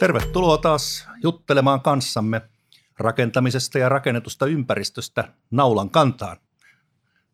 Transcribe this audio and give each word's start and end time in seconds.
Tervetuloa 0.00 0.58
taas 0.58 1.08
juttelemaan 1.22 1.80
kanssamme 1.80 2.42
rakentamisesta 2.98 3.78
ja 3.78 3.88
rakennetusta 3.88 4.46
ympäristöstä 4.46 5.28
naulan 5.50 5.90
kantaan. 5.90 6.36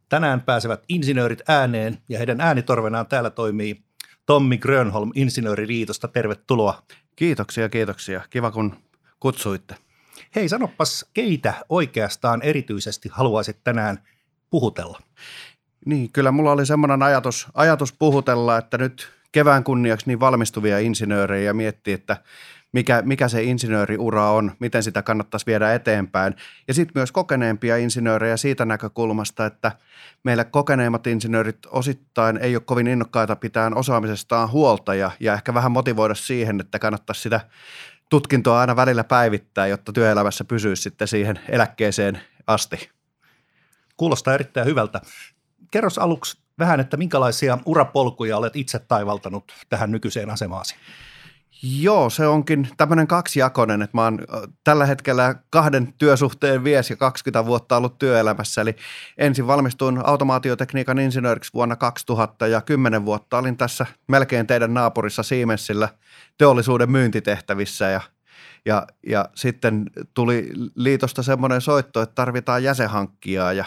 Tänään 0.09 0.41
pääsevät 0.41 0.85
insinöörit 0.89 1.43
ääneen 1.49 1.99
ja 2.09 2.19
heidän 2.19 2.41
äänitorvenaan 2.41 3.07
täällä 3.07 3.31
toimii 3.31 3.83
Tommi 4.27 4.59
Grönholm 4.59 5.11
Insinööriliitosta. 5.15 6.09
Tervetuloa. 6.09 6.83
Kiitoksia, 7.17 7.69
kiitoksia. 7.69 8.21
Kiva 8.31 8.51
kun 8.51 8.77
kutsuitte. 9.21 9.75
Hei, 10.35 10.49
sanopas, 10.49 11.07
keitä 11.15 11.55
oikeastaan 11.69 12.43
erityisesti 12.43 13.09
haluaisit 13.13 13.65
tänään 13.65 13.99
puhutella? 14.51 15.01
Niin, 15.85 16.13
kyllä 16.13 16.31
mulla 16.31 16.53
oli 16.53 16.67
semmoinen 16.67 17.03
ajatus, 17.03 17.47
ajatus 17.55 17.93
puhutella, 17.93 18.59
että 18.59 18.79
nyt 18.79 19.16
kevään 19.37 19.65
kunniaksi 19.65 20.07
niin 20.07 20.21
valmistuvia 20.21 20.79
insinöörejä 20.79 21.53
miettiä, 21.53 21.95
että 21.95 22.17
mikä, 22.73 23.03
mikä 23.03 23.29
se 23.29 23.43
insinööriura 23.43 24.31
on, 24.31 24.53
miten 24.59 24.83
sitä 24.83 25.03
kannattaisi 25.03 25.47
viedä 25.47 25.75
eteenpäin. 25.75 26.35
Ja 26.69 26.75
sitten 26.75 26.93
myös 26.95 27.13
kokeneempia 27.13 27.77
insinöörejä 27.77 28.37
siitä 28.37 28.65
näkökulmasta, 28.65 29.47
että 29.47 29.73
meillä 30.25 30.45
kokeneemmat 30.45 31.07
insinöörit 31.07 31.59
osittain 31.67 32.37
ei 32.37 32.57
ole 32.57 32.63
kovin 32.67 32.87
innokkaita 32.87 33.37
pitää 33.37 33.71
osaamisestaan 33.75 34.51
huolta 34.51 34.95
ja, 34.95 35.11
ja 35.21 35.35
ehkä 35.35 35.55
vähän 35.55 35.73
motivoida 35.73 36.15
siihen, 36.15 36.61
että 36.61 36.79
kannattaisi 36.79 37.23
sitä 37.23 37.41
tutkintoa 38.09 38.61
aina 38.61 38.77
välillä 38.77 39.05
päivittää, 39.05 39.67
jotta 39.67 39.93
työelämässä 39.93 40.45
pysyisi 40.45 40.83
sitten 40.83 41.09
siihen 41.09 41.41
eläkkeeseen 41.49 42.21
asti. 42.47 42.91
Kuulostaa 43.97 44.35
erittäin 44.35 44.67
hyvältä. 44.67 45.01
Kerros 45.71 45.99
aluksi 45.99 46.46
vähän, 46.59 46.81
että 46.81 46.97
minkälaisia 46.97 47.59
urapolkuja 47.67 48.37
olet 48.37 48.57
itse 48.57 48.79
taivaltanut 48.79 49.53
tähän 49.69 49.91
nykyiseen 49.91 50.31
asemaasi? 50.31 50.75
Joo, 51.63 52.11
se 52.11 52.27
onkin 52.27 52.69
tämmöinen 52.77 53.07
kaksijakoinen, 53.07 53.83
että 53.83 53.97
mä 53.97 54.05
oon 54.05 54.19
tällä 54.65 54.87
hetkellä 54.87 55.35
kahden 55.51 55.95
työsuhteen 55.99 56.65
vies 56.65 56.91
ja 56.91 56.97
20 56.97 57.47
vuotta 57.47 57.77
ollut 57.77 57.99
työelämässä. 57.99 58.61
Eli 58.61 58.77
ensin 59.19 59.47
valmistuin 59.47 60.07
automaatiotekniikan 60.07 60.99
insinööriksi 60.99 61.53
vuonna 61.55 61.77
2000 61.77 62.47
ja 62.47 62.61
10 62.61 63.05
vuotta 63.05 63.39
olin 63.39 63.57
tässä 63.57 63.87
melkein 64.09 64.47
teidän 64.47 64.75
naapurissa 64.75 65.23
Siemensillä 65.23 65.89
teollisuuden 66.39 66.91
myyntitehtävissä 66.91 67.89
ja 67.89 68.01
ja, 68.67 68.87
ja 69.07 69.29
sitten 69.35 69.91
tuli 70.15 70.51
liitosta 70.75 71.23
semmoinen 71.23 71.61
soitto, 71.61 72.03
että 72.03 72.15
tarvitaan 72.15 72.63
jäsenhankkijaa 72.63 73.53
ja 73.53 73.65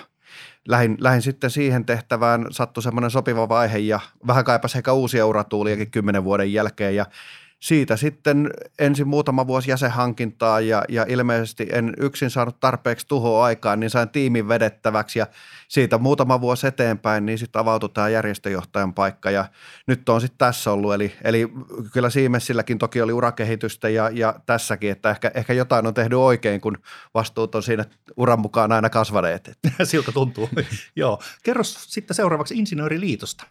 lähin, 0.67 0.97
lähin 0.99 1.21
sitten 1.21 1.49
siihen 1.49 1.85
tehtävään, 1.85 2.45
sattui 2.51 2.83
semmoinen 2.83 3.11
sopiva 3.11 3.49
vaihe 3.49 3.77
ja 3.77 3.99
vähän 4.27 4.45
kaipasi 4.45 4.77
ehkä 4.77 4.93
uusia 4.93 5.25
uratuuliakin 5.25 5.91
kymmenen 5.91 6.23
vuoden 6.23 6.53
jälkeen 6.53 6.95
ja 6.95 7.05
siitä 7.59 7.97
sitten 7.97 8.49
ensin 8.79 9.07
muutama 9.07 9.47
vuosi 9.47 9.71
jäsenhankintaa 9.71 10.59
ja, 10.61 10.83
ja 10.89 11.05
ilmeisesti 11.09 11.67
en 11.71 11.93
yksin 11.97 12.29
saanut 12.29 12.59
tarpeeksi 12.59 13.07
tuhoa 13.07 13.45
aikaan, 13.45 13.79
niin 13.79 13.89
sain 13.89 14.09
tiimin 14.09 14.47
vedettäväksi 14.47 15.19
ja 15.19 15.27
siitä 15.67 15.97
muutama 15.97 16.41
vuosi 16.41 16.67
eteenpäin, 16.67 17.25
niin 17.25 17.37
sitten 17.37 17.59
avautui 17.59 17.89
tämä 17.89 18.09
järjestöjohtajan 18.09 18.93
paikka 18.93 19.31
ja 19.31 19.45
nyt 19.87 20.09
on 20.09 20.21
sitten 20.21 20.37
tässä 20.37 20.71
ollut. 20.71 20.93
Eli, 20.93 21.13
eli 21.23 21.49
kyllä 21.93 22.09
Siemessilläkin 22.09 22.77
toki 22.77 23.01
oli 23.01 23.13
urakehitystä 23.13 23.89
ja, 23.89 24.09
ja 24.13 24.35
tässäkin, 24.45 24.91
että 24.91 25.09
ehkä, 25.09 25.31
ehkä 25.33 25.53
jotain 25.53 25.87
on 25.87 25.93
tehnyt 25.93 26.19
oikein, 26.19 26.61
kun 26.61 26.77
vastuut 27.13 27.55
on 27.55 27.63
siinä 27.63 27.85
uran 28.17 28.39
mukaan 28.39 28.71
aina 28.71 28.89
kasvaneet. 28.89 29.57
Siltä 29.83 30.11
tuntuu. 30.11 30.49
Joo. 30.95 31.19
Kerro 31.43 31.63
sitten 31.63 32.15
seuraavaksi 32.15 32.57
Insinööriliitosta. 32.57 33.45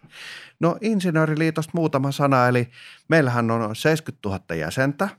No 0.59 0.77
Insinööriliitosta 0.81 1.71
muutama 1.73 2.11
sana, 2.11 2.47
eli 2.47 2.67
meillähän 3.09 3.51
on 3.51 3.75
70 3.75 4.29
000 4.29 4.55
jäsentä. 4.55 5.09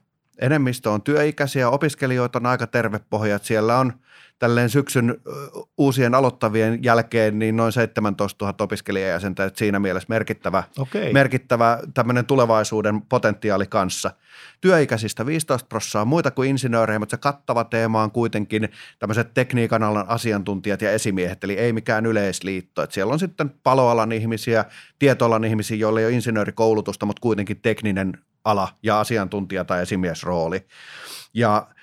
Enemmistö 0.41 0.91
on 0.91 1.03
työikäisiä, 1.03 1.69
opiskelijoita 1.69 2.39
on 2.39 2.47
aika 2.47 2.67
terve 2.67 3.01
pohja, 3.11 3.39
siellä 3.43 3.78
on– 3.78 3.93
tälleen 4.41 4.71
syksyn 4.71 5.21
uusien 5.78 6.15
aloittavien 6.15 6.84
jälkeen 6.84 7.39
niin 7.39 7.56
noin 7.56 7.73
17 7.73 8.45
000 8.45 8.56
opiskelijajäsentä, 8.59 9.45
että 9.45 9.59
siinä 9.59 9.79
mielessä 9.79 10.06
merkittävä, 10.09 10.62
okay. 10.79 11.12
merkittävä 11.12 11.79
tämmöinen 11.95 12.27
tulevaisuuden 12.27 13.03
potentiaali 13.03 13.67
kanssa. 13.67 14.11
Työikäisistä 14.61 15.27
15 15.27 15.67
prosenttia 15.69 16.05
muita 16.05 16.31
kuin 16.31 16.50
insinöörejä, 16.50 16.99
mutta 16.99 17.17
se 17.17 17.21
kattava 17.21 17.65
teema 17.65 18.03
on 18.03 18.11
kuitenkin 18.11 18.69
tämmöiset 18.99 19.34
tekniikan 19.34 19.83
alan 19.83 20.09
asiantuntijat 20.09 20.83
ja 20.83 20.93
esimiehet, 20.93 21.45
eli 21.45 21.55
ei 21.55 21.73
mikään 21.73 22.06
yleisliitto. 22.06 22.83
Että 22.83 22.95
siellä 22.95 23.12
on 23.12 23.19
sitten 23.19 23.50
paloalan 23.62 24.12
ihmisiä, 24.12 24.65
tietoalan 24.99 25.45
ihmisiä, 25.45 25.77
joilla 25.77 26.00
ei 26.00 26.06
ole 26.06 26.15
insinöörikoulutusta, 26.15 27.06
mutta 27.06 27.21
kuitenkin 27.21 27.61
tekninen 27.61 28.19
ala 28.45 28.69
ja 28.83 29.01
asiantuntija 29.01 29.65
tai 29.65 29.83
esimiesrooli. 29.83 30.67
Ja– 31.34 31.67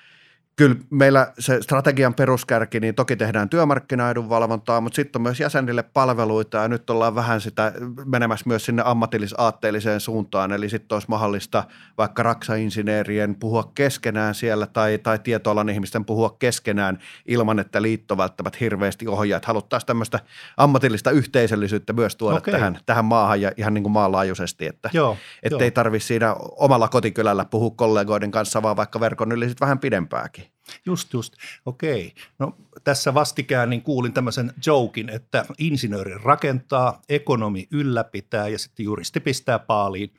kyllä 0.58 0.76
meillä 0.90 1.32
se 1.38 1.62
strategian 1.62 2.14
peruskärki, 2.14 2.80
niin 2.80 2.94
toki 2.94 3.16
tehdään 3.16 3.48
työmarkkinaidun 3.48 4.28
valvontaa, 4.28 4.80
mutta 4.80 4.96
sitten 4.96 5.20
on 5.20 5.22
myös 5.22 5.40
jäsenille 5.40 5.82
palveluita 5.82 6.58
ja 6.58 6.68
nyt 6.68 6.90
ollaan 6.90 7.14
vähän 7.14 7.40
sitä 7.40 7.72
menemässä 8.04 8.44
myös 8.48 8.64
sinne 8.64 8.82
ammatillisaatteelliseen 8.84 10.00
suuntaan, 10.00 10.52
eli 10.52 10.68
sitten 10.68 10.96
olisi 10.96 11.08
mahdollista 11.08 11.64
vaikka 11.98 12.22
raksainsinöörien 12.22 13.34
puhua 13.34 13.72
keskenään 13.74 14.34
siellä 14.34 14.66
tai, 14.66 14.98
tai 14.98 15.18
tietoalan 15.18 15.68
ihmisten 15.68 16.04
puhua 16.04 16.36
keskenään 16.38 16.98
ilman, 17.26 17.58
että 17.58 17.82
liitto 17.82 18.16
välttämättä 18.16 18.58
hirveästi 18.60 19.08
ohjaa, 19.08 19.36
että 19.36 19.46
haluttaisiin 19.46 19.86
tämmöistä 19.86 20.20
ammatillista 20.56 21.10
yhteisöllisyyttä 21.10 21.92
myös 21.92 22.16
tuoda 22.16 22.36
okay. 22.36 22.52
tähän, 22.52 22.78
tähän 22.86 23.04
maahan 23.04 23.40
ja 23.40 23.52
ihan 23.56 23.74
niin 23.74 23.82
kuin 23.84 23.92
maanlaajuisesti, 23.92 24.66
että 24.66 24.90
Joo, 24.92 25.16
ei 25.60 25.70
tarvitse 25.70 26.06
siinä 26.06 26.34
omalla 26.56 26.88
kotikylällä 26.88 27.44
puhua 27.44 27.70
kollegoiden 27.76 28.30
kanssa, 28.30 28.62
vaan 28.62 28.76
vaikka 28.76 29.00
verkon 29.00 29.32
yli 29.32 29.48
sitten 29.48 29.66
vähän 29.66 29.78
pidempääkin. 29.78 30.47
Just, 30.86 31.12
just. 31.12 31.34
Okei. 31.66 32.14
No 32.38 32.56
tässä 32.84 33.14
vastikään 33.14 33.70
niin 33.70 33.82
kuulin 33.82 34.12
tämmöisen 34.12 34.52
jokin, 34.66 35.08
että 35.08 35.44
insinööri 35.58 36.14
rakentaa, 36.22 37.02
ekonomi 37.08 37.68
ylläpitää 37.70 38.48
ja 38.48 38.58
sitten 38.58 38.84
juristi 38.84 39.20
pistää 39.20 39.58
paaliin. 39.58 40.12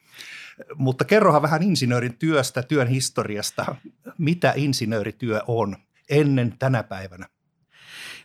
Mutta 0.76 1.06
kerrohan 1.06 1.42
vähän 1.42 1.64
insinöörin 1.64 2.18
työstä, 2.18 2.64
työn 2.64 2.88
historiasta. 2.88 3.76
Mitä 4.18 4.54
insinöörityö 4.56 5.42
on 5.48 5.76
ennen 6.10 6.56
tänä 6.60 6.84
päivänä? 6.84 7.28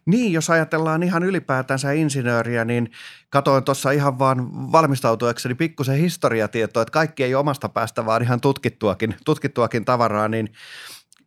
Niin, 0.07 0.33
jos 0.33 0.51
ajatellaan 0.51 1.03
ihan 1.03 1.23
ylipäätänsä 1.23 1.93
insinööriä, 1.93 2.65
niin 2.65 2.91
katoin 3.31 3.65
tuossa 3.65 3.91
ihan 3.91 4.19
vaan 4.19 4.73
valmistautuakseni 4.73 5.55
pikkusen 5.55 5.97
historiatietoa, 5.97 6.83
että 6.83 6.93
kaikki 6.93 7.25
ei 7.25 7.35
omasta 7.35 7.69
päästä, 7.69 8.07
vaan 8.07 8.23
ihan 8.23 8.41
tutkittuakin, 8.41 9.15
tutkittuakin 9.25 9.85
tavaraa, 9.85 10.29
niin– 10.29 10.53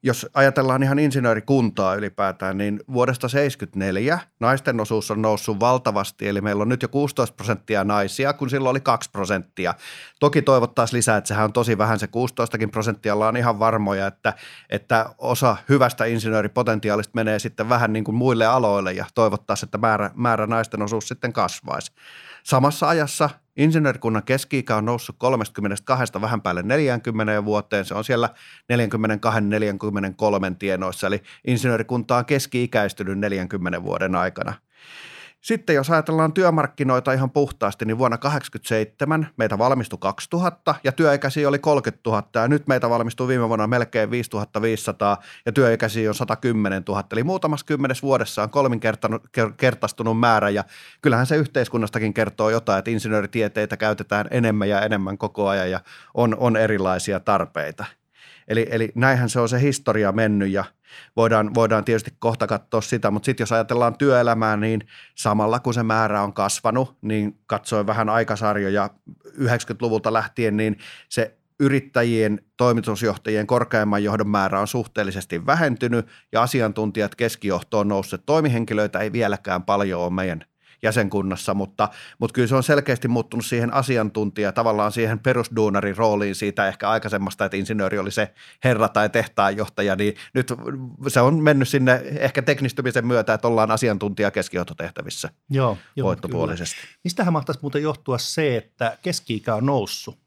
jos 0.04 0.28
ajatellaan 0.34 0.84
ihan 0.84 1.00
insinöörikuntaa 1.00 1.96
ylipäätään, 1.96 2.58
niin 2.58 2.80
vuodesta 2.94 3.22
1974 3.22 4.20
naisten 4.40 4.80
osuus 4.80 5.12
on 5.12 5.22
noussut 5.22 5.60
valtavasti, 5.60 6.28
eli 6.28 6.42
meillä 6.42 6.62
on 6.62 6.70
nyt 6.70 6.82
jo 6.82 6.88
16 6.88 7.36
prosenttia 7.36 7.84
naisia, 7.84 8.34
kun 8.34 8.50
silloin 8.50 8.72
oli 8.72 8.80
2 8.80 9.10
prosenttia. 9.12 9.74
Toki 10.20 10.42
toivottaisiin 10.42 10.98
lisää, 10.98 11.18
että 11.18 11.28
sehän 11.28 11.46
on 11.46 11.54
tosi 11.54 11.78
vähän, 11.78 12.00
se 12.00 12.08
16 12.08 12.58
prosenttia 12.72 13.14
ollaan 13.14 13.38
ihan 13.38 13.60
varmoja, 13.60 14.08
että, 14.08 14.34
että 14.70 15.10
osa 15.18 15.58
hyvästä 15.70 16.06
insinööripotentiaalista 16.06 17.12
menee 17.16 17.40
sitten 17.40 17.70
vähän 17.70 17.94
niin 17.94 18.04
kuin 18.04 18.16
muille 18.16 18.46
aloille 18.46 18.92
ja 18.92 19.06
toivottaisiin, 19.16 19.68
että 19.68 19.78
määrä, 19.78 20.12
määrä 20.16 20.48
naisten 20.48 20.82
osuus 20.82 21.08
sitten 21.08 21.34
kasvaisi. 21.34 21.92
Samassa 22.48 22.88
ajassa 22.88 23.30
insinöörikunnan 23.58 24.24
keski 24.24 24.66
on 24.78 24.86
noussut 24.86 25.16
32 25.20 26.22
vähän 26.22 26.42
päälle 26.42 26.64
40 26.64 27.46
vuoteen. 27.46 27.86
Se 27.86 27.94
on 27.94 28.04
siellä 28.04 28.30
42-43 28.74 30.56
tienoissa, 30.60 31.08
eli 31.08 31.22
insinöörikunta 31.48 32.18
on 32.18 32.26
keski-ikäistynyt 32.26 33.20
40 33.20 33.84
vuoden 33.84 34.16
aikana– 34.16 34.54
sitten 35.42 35.76
jos 35.76 35.90
ajatellaan 35.90 36.34
työmarkkinoita 36.34 37.14
ihan 37.14 37.32
puhtaasti, 37.32 37.86
niin 37.86 37.98
vuonna 37.98 38.18
1987 38.18 39.28
meitä 39.38 39.58
valmistui 39.58 40.00
2000 40.02 40.76
ja 40.84 40.92
työikäisiä 40.92 41.48
oli 41.48 41.60
30 41.60 42.10
000 42.10 42.24
ja 42.36 42.48
nyt 42.48 42.68
meitä 42.68 42.90
valmistuu 42.90 43.28
viime 43.28 43.48
vuonna 43.48 43.68
melkein 43.68 44.12
5500 44.12 45.18
ja 45.46 45.52
työikäisiä 45.52 46.10
on 46.10 46.16
110 46.16 46.84
000. 46.88 47.04
Eli 47.12 47.24
muutamassa 47.24 47.66
kymmenes 47.66 48.04
vuodessa 48.04 48.44
on 48.44 48.50
kolminkertaistunut 48.50 50.20
määrä 50.20 50.50
ja 50.50 50.64
kyllähän 51.02 51.26
se 51.26 51.36
yhteiskunnastakin 51.36 52.14
kertoo 52.14 52.50
jotain, 52.50 52.80
että 52.80 52.92
insinööritieteitä 52.92 53.78
käytetään 53.78 54.28
enemmän 54.32 54.70
ja 54.70 54.82
enemmän 54.82 55.18
koko 55.18 55.48
ajan 55.48 55.72
ja 55.72 55.80
on, 56.14 56.36
on 56.40 56.58
erilaisia 56.58 57.20
tarpeita. 57.20 57.86
Eli, 58.48 58.68
eli 58.72 58.92
näinhän 58.96 59.30
se 59.30 59.40
on 59.40 59.50
se 59.50 59.62
historia 59.62 60.12
mennyt 60.12 60.50
ja 60.50 60.64
voidaan, 61.16 61.54
voidaan 61.54 61.86
tietysti 61.86 62.14
kohta 62.20 62.48
katsoa 62.48 62.82
sitä, 62.82 63.12
mutta 63.12 63.26
sitten 63.26 63.42
jos 63.42 63.52
ajatellaan 63.52 63.98
työelämää, 63.98 64.58
niin 64.58 64.88
samalla 65.16 65.60
kun 65.60 65.74
se 65.74 65.84
määrä 65.84 66.22
on 66.22 66.34
kasvanut, 66.34 66.98
niin 67.02 67.40
katsoin 67.46 67.88
vähän 67.88 68.10
aikasarjoja 68.10 68.90
90-luvulta 69.28 70.14
lähtien, 70.14 70.58
niin 70.58 70.78
se 71.10 71.38
yrittäjien, 71.60 72.42
toimitusjohtajien 72.58 73.48
korkeamman 73.48 74.04
johdon 74.04 74.30
määrä 74.30 74.60
on 74.60 74.68
suhteellisesti 74.68 75.46
vähentynyt 75.46 76.08
ja 76.32 76.42
asiantuntijat 76.42 77.16
keskijohtoon 77.16 77.88
nousseet. 77.88 78.22
Toimihenkilöitä 78.26 79.00
ei 79.00 79.12
vieläkään 79.12 79.64
paljon 79.64 80.02
ole 80.02 80.14
meidän 80.14 80.46
jäsenkunnassa, 80.84 81.54
mutta, 81.54 81.90
mutta 82.20 82.34
kyllä 82.34 82.48
se 82.48 82.56
on 82.56 82.64
selkeästi 82.64 83.08
muuttunut 83.08 83.46
siihen 83.46 83.74
asiantuntija, 83.74 84.52
tavallaan 84.52 84.92
siihen 84.92 85.20
perusduunarin 85.20 85.98
rooliin 85.98 86.36
siitä 86.36 86.68
ehkä 86.68 86.90
aikaisemmasta, 86.90 87.46
että 87.46 87.58
insinööri 87.58 87.98
oli 87.98 88.12
se 88.12 88.34
herra 88.64 88.90
tai 88.90 89.10
tehtaanjohtaja, 89.10 89.96
niin 89.96 90.16
nyt 90.34 90.54
se 91.08 91.22
on 91.22 91.44
mennyt 91.44 91.68
sinne 91.68 92.02
ehkä 92.20 92.42
teknistymisen 92.42 93.08
myötä, 93.08 93.34
että 93.34 93.48
ollaan 93.48 93.72
asiantuntija 93.72 94.32
keskijohtotehtävissä 94.32 95.30
Joo, 95.50 95.78
joo 95.96 96.08
voittopuolisesti. 96.08 96.78
Mistähän 97.04 97.34
mahtaisi 97.34 97.62
muuten 97.62 97.84
johtua 97.84 98.18
se, 98.18 98.58
että 98.58 98.98
keski-ikä 99.02 99.56
on 99.56 99.66
noussut? 99.66 100.27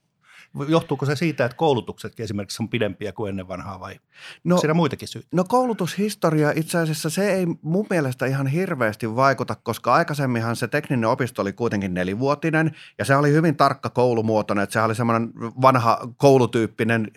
Johtuuko 0.69 1.07
se 1.07 1.17
siitä, 1.17 1.45
että 1.45 1.57
koulutukset 1.57 2.21
esimerkiksi 2.21 2.63
on 2.63 2.69
pidempiä 2.69 3.13
kuin 3.13 3.29
ennen 3.29 3.49
vanhaa 3.49 3.81
vai 3.81 4.01
no, 4.45 4.59
siinä 4.59 4.75
muitakin 4.75 5.09
syitä? 5.09 5.29
No 5.33 5.45
koulutushistoria 5.45 6.53
itse 6.57 6.79
asiassa 6.79 7.11
se 7.11 7.33
ei 7.33 7.47
mun 7.63 7.87
mielestä 7.91 8.27
ihan 8.27 8.47
hirveästi 8.47 9.17
vaikuta, 9.17 9.55
koska 9.55 9.95
aikaisemminhan 9.95 10.57
se 10.57 10.69
tekninen 10.69 11.05
opisto 11.05 11.43
oli 11.43 11.53
kuitenkin 11.53 11.95
nelivuotinen 11.95 12.77
ja 12.99 13.05
se 13.05 13.17
oli 13.17 13.33
hyvin 13.33 13.57
tarkka 13.57 13.91
koulumuotoinen, 13.91 14.63
että 14.63 14.73
se 14.73 14.83
oli 14.83 14.95
semmoinen 14.95 15.33
vanha 15.63 15.99
koulutyyppinen 16.17 17.11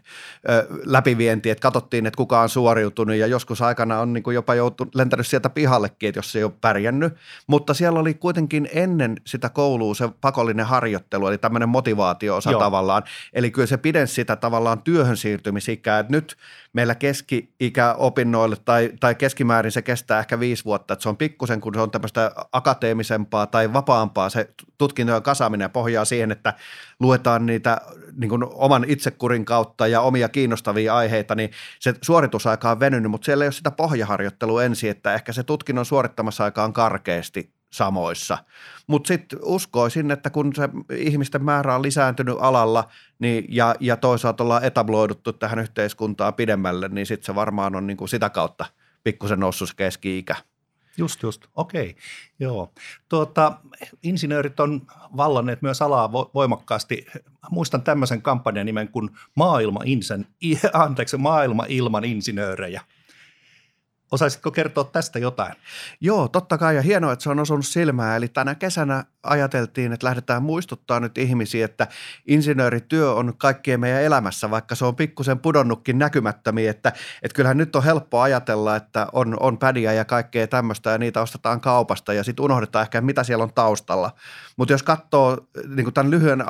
ö, 0.50 0.68
läpivienti, 0.86 1.50
että 1.50 1.62
katsottiin, 1.62 2.06
että 2.06 2.18
kuka 2.18 2.42
on 2.42 2.50
suoriutunut 2.50 3.16
ja 3.16 3.28
joskus 3.28 3.62
aikana 3.62 4.00
on 4.00 4.14
niin 4.14 4.24
kuin 4.24 4.36
jopa 4.36 4.56
joutunut, 4.56 4.96
lentänyt 4.96 5.28
sieltä 5.28 5.50
pihallekin, 5.50 6.10
että 6.10 6.18
jos 6.18 6.32
se 6.32 6.40
ei 6.40 6.44
ole 6.44 6.54
pärjännyt, 6.62 7.14
mutta 7.48 7.74
siellä 7.74 8.00
oli 8.00 8.14
kuitenkin 8.14 8.70
ennen 8.74 9.16
sitä 9.28 9.50
koulua 9.50 9.96
se 9.96 10.10
pakollinen 10.22 10.66
harjoittelu, 10.66 11.28
eli 11.28 11.38
tämmöinen 11.38 11.70
motivaatio-osa 11.70 12.52
Joo. 12.52 12.60
tavallaan, 12.60 13.04
Eli 13.34 13.52
kyllä 13.52 13.68
se 13.68 13.78
pidensi 13.78 14.14
sitä 14.14 14.36
tavallaan 14.36 14.82
työhön 14.82 15.18
siirtymisikää, 15.18 16.00
että 16.00 16.12
nyt 16.12 16.38
meillä 16.74 16.96
keski-ikä 16.96 17.94
opinnoille 17.94 18.56
tai, 18.66 18.92
tai 19.00 19.16
keskimäärin 19.16 19.72
se 19.72 19.82
kestää 19.82 20.20
ehkä 20.20 20.40
viisi 20.40 20.66
vuotta, 20.66 20.94
että 20.94 21.04
se 21.04 21.10
on 21.10 21.18
pikkusen, 21.18 21.62
kun 21.62 21.74
se 21.74 21.80
on 21.80 21.92
tämmöistä 21.92 22.32
akateemisempaa 22.52 23.48
tai 23.48 23.74
vapaampaa, 23.74 24.30
se 24.30 24.50
tutkintojen 24.78 25.24
kasaaminen 25.24 25.72
pohjaa 25.72 26.06
siihen, 26.06 26.32
että 26.32 26.54
luetaan 27.00 27.46
niitä 27.46 27.82
niin 28.18 28.30
kuin 28.30 28.44
oman 28.54 28.86
itsekurin 28.88 29.46
kautta 29.46 29.88
ja 29.88 30.02
omia 30.02 30.30
kiinnostavia 30.30 30.96
aiheita, 30.96 31.36
niin 31.36 31.52
se 31.80 31.94
suoritusaika 32.02 32.72
on 32.72 32.80
venynyt, 32.80 33.12
mutta 33.12 33.26
siellä 33.26 33.44
ei 33.44 33.48
ole 33.48 33.52
sitä 33.52 33.72
pohjaharjoittelua 33.72 34.64
ensin, 34.64 34.90
että 34.90 35.14
ehkä 35.14 35.34
se 35.34 35.44
tutkinnon 35.44 35.86
suorittamassa 35.86 36.44
aika 36.44 36.64
on 36.64 36.74
karkeasti 36.74 37.54
samoissa. 37.74 38.38
Mutta 38.88 39.08
sitten 39.08 39.40
uskoisin, 39.42 40.12
että 40.12 40.30
kun 40.30 40.56
se 40.56 40.70
ihmisten 40.98 41.44
määrä 41.44 41.76
on 41.76 41.82
lisääntynyt 41.82 42.38
alalla 42.40 42.88
niin, 43.20 43.46
ja, 43.50 43.76
ja 43.80 43.98
toisaalta 43.98 44.44
ollaan 44.44 44.64
etabloiduttu 44.64 45.34
tähän 45.34 45.60
yhteiskuntaan 45.60 46.34
pidemmälle, 46.34 46.88
niin 46.88 47.06
sitten 47.06 47.26
se 47.26 47.36
varmaan 47.36 47.76
on 47.76 47.88
niinku 47.88 48.08
sitä 48.08 48.30
kautta 48.30 48.66
pikkusen 49.04 49.40
noussut 49.40 49.70
se 49.70 49.76
keski-ikä. 49.76 50.36
Just, 50.98 51.24
just. 51.24 51.46
Okei, 51.56 51.96
joo. 52.40 52.74
Tuota, 53.10 53.58
insinöörit 54.04 54.60
on 54.60 54.82
vallanneet 55.18 55.62
myös 55.62 55.82
alaa 55.82 56.12
voimakkaasti. 56.12 57.06
Muistan 57.52 57.82
tämmöisen 57.82 58.22
kampanjan 58.22 58.66
nimen 58.66 58.88
kuin 58.88 59.10
Maailma, 59.36 59.80
insen, 59.86 60.28
anteeksi, 60.74 61.18
Maailma 61.18 61.66
ilman 61.68 62.04
insinöörejä. 62.04 62.82
Osaisitko 64.14 64.52
kertoa 64.52 64.84
tästä 64.84 65.20
jotain? 65.20 65.56
Joo, 66.02 66.28
totta 66.28 66.58
kai 66.58 66.76
ja 66.76 66.82
hienoa, 66.82 67.14
että 67.14 67.24
se 67.24 67.30
on 67.30 67.40
osunut 67.40 67.66
silmään. 67.66 68.18
Eli 68.18 68.28
tänä 68.28 68.56
kesänä 68.56 69.06
ajateltiin, 69.24 69.94
että 69.94 70.06
lähdetään 70.06 70.44
muistuttaa 70.44 71.00
nyt 71.00 71.18
ihmisiä, 71.18 71.66
että 71.66 71.88
insinöörityö 72.28 73.14
on 73.14 73.34
kaikkien 73.38 73.80
meidän 73.80 74.02
elämässä, 74.02 74.52
vaikka 74.52 74.76
se 74.76 74.86
on 74.86 74.96
pikkusen 74.96 75.40
pudonnutkin 75.40 76.00
näkymättömiin, 76.00 76.70
että, 76.70 76.94
että 77.24 77.36
kyllähän 77.36 77.58
nyt 77.58 77.76
on 77.76 77.84
helppo 77.84 78.22
ajatella, 78.22 78.76
että 78.76 79.08
on, 79.14 79.38
on 79.40 79.58
pädiä 79.58 79.94
ja 79.94 80.06
kaikkea 80.06 80.48
tämmöistä 80.48 80.90
ja 80.90 80.98
niitä 80.98 81.22
ostetaan 81.22 81.62
kaupasta 81.62 82.14
ja 82.14 82.24
sitten 82.24 82.46
unohdetaan 82.46 82.84
ehkä, 82.84 83.02
mitä 83.02 83.24
siellä 83.24 83.44
on 83.44 83.54
taustalla. 83.54 84.12
Mutta 84.58 84.74
jos 84.74 84.84
katsoo 84.84 85.38
niin 85.68 85.86
kuin 85.86 85.94
tämän 85.94 86.12
lyhyen 86.12 86.44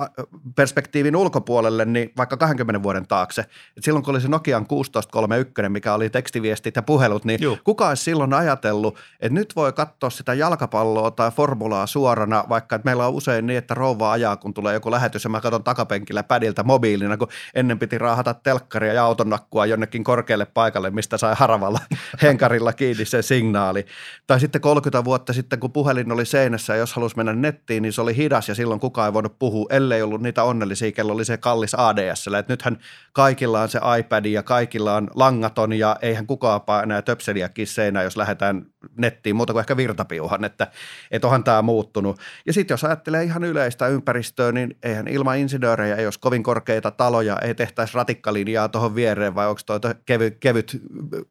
perspektiivin 0.56 1.16
ulkopuolelle, 1.16 1.86
niin 1.86 2.12
vaikka 2.18 2.38
20 2.38 2.84
vuoden 2.84 3.08
taakse, 3.08 3.42
että 3.42 3.82
silloin 3.82 4.04
kun 4.06 4.12
oli 4.14 4.22
se 4.22 4.28
Nokian 4.28 4.68
1631, 4.68 5.70
mikä 5.70 5.94
oli 5.94 6.10
tekstiviestit 6.10 6.76
ja 6.76 6.82
puhelut, 6.82 7.26
niin 7.26 7.42
Juh. 7.42 7.60
kuka 7.64 7.90
olisi 7.90 8.04
silloin 8.04 8.34
ajatellut, 8.34 8.98
että 9.20 9.34
nyt 9.34 9.56
voi 9.56 9.74
katsoa 9.74 10.10
sitä 10.10 10.34
jalkapalloa 10.34 11.12
tai 11.12 11.32
formulaa 11.32 11.88
suorana, 11.88 12.44
vaikka 12.50 12.63
että 12.64 12.86
meillä 12.86 13.08
on 13.08 13.14
usein 13.14 13.46
niin, 13.46 13.58
että 13.58 13.74
rouva 13.74 14.12
ajaa, 14.12 14.38
kun 14.38 14.54
tulee 14.54 14.74
joku 14.74 14.92
lähetys 14.92 15.24
ja 15.24 15.30
mä 15.30 15.42
katson 15.42 15.64
takapenkillä 15.64 16.24
pädiltä 16.24 16.64
mobiilina, 16.64 17.18
kun 17.18 17.28
ennen 17.54 17.80
piti 17.80 17.98
raahata 17.98 18.34
telkkaria 18.34 18.94
ja 18.94 19.04
autonakkua 19.04 19.66
jonnekin 19.66 20.04
korkealle 20.04 20.46
paikalle, 20.46 20.90
mistä 20.90 21.18
sai 21.18 21.36
haravalla 21.38 21.80
henkarilla 22.22 22.74
kiinni 22.74 23.06
se 23.06 23.22
signaali. 23.22 23.86
Tai 24.28 24.40
sitten 24.40 24.62
30 24.62 25.06
vuotta 25.06 25.34
sitten, 25.34 25.60
kun 25.60 25.72
puhelin 25.72 26.12
oli 26.12 26.26
seinässä 26.26 26.74
ja 26.74 26.80
jos 26.80 26.94
halusi 26.94 27.18
mennä 27.18 27.34
nettiin, 27.34 27.84
niin 27.84 27.94
se 27.94 28.02
oli 28.02 28.18
hidas 28.18 28.50
ja 28.50 28.56
silloin 28.56 28.80
kukaan 28.80 29.08
ei 29.08 29.14
voinut 29.14 29.40
puhua, 29.40 29.68
ellei 29.70 30.02
ollut 30.02 30.22
niitä 30.22 30.44
onnellisia, 30.44 30.92
kello 30.92 31.14
oli 31.14 31.26
se 31.26 31.38
kallis 31.38 31.76
ADS. 31.76 32.28
Että 32.28 32.54
nythän 32.54 32.78
kaikilla 33.14 33.62
on 33.62 33.70
se 33.70 33.80
iPad 34.00 34.26
ja 34.26 34.44
kaikilla 34.44 34.96
on 34.96 35.10
langaton 35.16 35.74
ja 35.74 35.96
eihän 36.02 36.28
kukaan 36.28 36.62
enää 36.84 37.02
töpseliäkin 37.02 37.68
seinään, 37.68 38.04
jos 38.04 38.18
lähdetään 38.18 38.66
nettiin 38.98 39.36
muuta 39.36 39.54
kuin 39.54 39.60
ehkä 39.60 39.78
virtapiuhan, 39.78 40.44
että, 40.44 40.68
että 41.12 41.28
onhan 41.28 41.44
tämä 41.44 41.62
muuttunut. 41.62 42.20
Ja 42.46 42.54
sitten 42.54 42.74
jos 42.74 42.84
ajattelee 42.84 43.24
ihan 43.24 43.44
yleistä 43.44 43.88
ympäristöä, 43.88 44.52
niin 44.52 44.78
eihän 44.84 45.08
ilman 45.08 45.38
insinöörejä 45.38 45.96
ei 45.96 46.06
olisi 46.06 46.20
kovin 46.20 46.44
korkeita 46.44 46.92
taloja, 46.92 47.38
ei 47.40 47.56
tehtäisi 47.56 47.94
ratikkalinjaa 47.96 48.70
tuohon 48.70 48.96
viereen 48.96 49.36
vai 49.36 49.48
onko 49.48 49.62
tuo 49.66 49.80
kevyt, 50.06 50.38
kevyt 50.40 50.82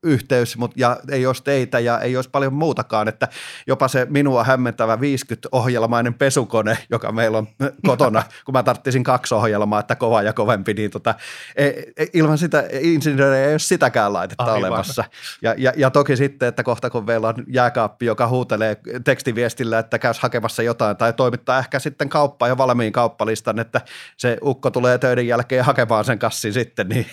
yhteys, 0.02 0.56
mutta 0.56 0.80
ja 0.80 0.96
ei 1.10 1.26
olisi 1.26 1.44
teitä 1.44 1.78
ja 1.78 2.00
ei 2.00 2.16
olisi 2.16 2.30
paljon 2.30 2.54
muutakaan, 2.54 3.08
että 3.08 3.28
jopa 3.66 3.88
se 3.88 4.06
minua 4.10 4.44
hämmentävä 4.44 4.96
50-ohjelmainen 4.96 6.14
pesukone, 6.14 6.78
joka 6.90 7.12
meillä 7.12 7.38
on 7.38 7.46
kotona, 7.86 8.22
kun 8.44 8.52
mä 8.52 8.62
tarttisin 8.62 9.04
kaksi 9.04 9.34
ohjelmaa, 9.34 9.80
että 9.80 9.96
kova 9.96 10.22
ja 10.22 10.32
kovempi, 10.32 10.74
niin 10.74 10.90
tota, 10.90 11.14
ei, 11.56 11.92
e, 11.96 12.06
ilman 12.12 12.38
sitä 12.38 12.64
insinöörejä 12.80 13.46
ei 13.46 13.52
ole 13.52 13.58
sitäkään 13.58 14.12
laitetta 14.12 14.44
Aivan. 14.44 14.58
olemassa. 14.58 15.04
Ja, 15.42 15.54
ja, 15.58 15.72
ja 15.76 15.90
toki 15.90 16.16
sitten, 16.16 16.48
että 16.48 16.62
kohta 16.62 16.90
kun 16.90 17.04
meillä 17.06 17.28
on 17.28 17.41
jääkaappi, 17.48 18.06
joka 18.06 18.28
huutelee 18.28 18.76
tekstiviestillä, 19.04 19.78
että 19.78 19.98
käys 19.98 20.20
hakemassa 20.20 20.62
jotain 20.62 20.96
tai 20.96 21.12
toimittaa 21.12 21.58
ehkä 21.58 21.78
sitten 21.78 22.08
kauppaan 22.08 22.48
jo 22.48 22.58
valmiin 22.58 22.92
kauppalistan, 22.92 23.58
että 23.58 23.80
se 24.16 24.38
ukko 24.42 24.70
tulee 24.70 24.98
töiden 24.98 25.26
jälkeen 25.26 25.64
hakemaan 25.64 26.04
sen 26.04 26.18
kassin 26.18 26.52
sitten, 26.52 26.88
niin, 26.88 27.06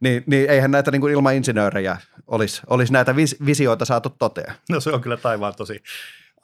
niin, 0.00 0.24
niin 0.26 0.50
eihän 0.50 0.70
näitä 0.70 0.90
niin 0.90 1.00
kuin 1.00 1.12
ilman 1.12 1.34
insinöörejä 1.34 1.96
olisi, 2.26 2.62
olisi 2.66 2.92
näitä 2.92 3.16
vis, 3.16 3.36
visioita 3.46 3.84
saatu 3.84 4.10
toteen. 4.10 4.54
No 4.70 4.80
se 4.80 4.90
on 4.90 5.00
kyllä 5.00 5.16
taivaan 5.16 5.54
tosi 5.56 5.82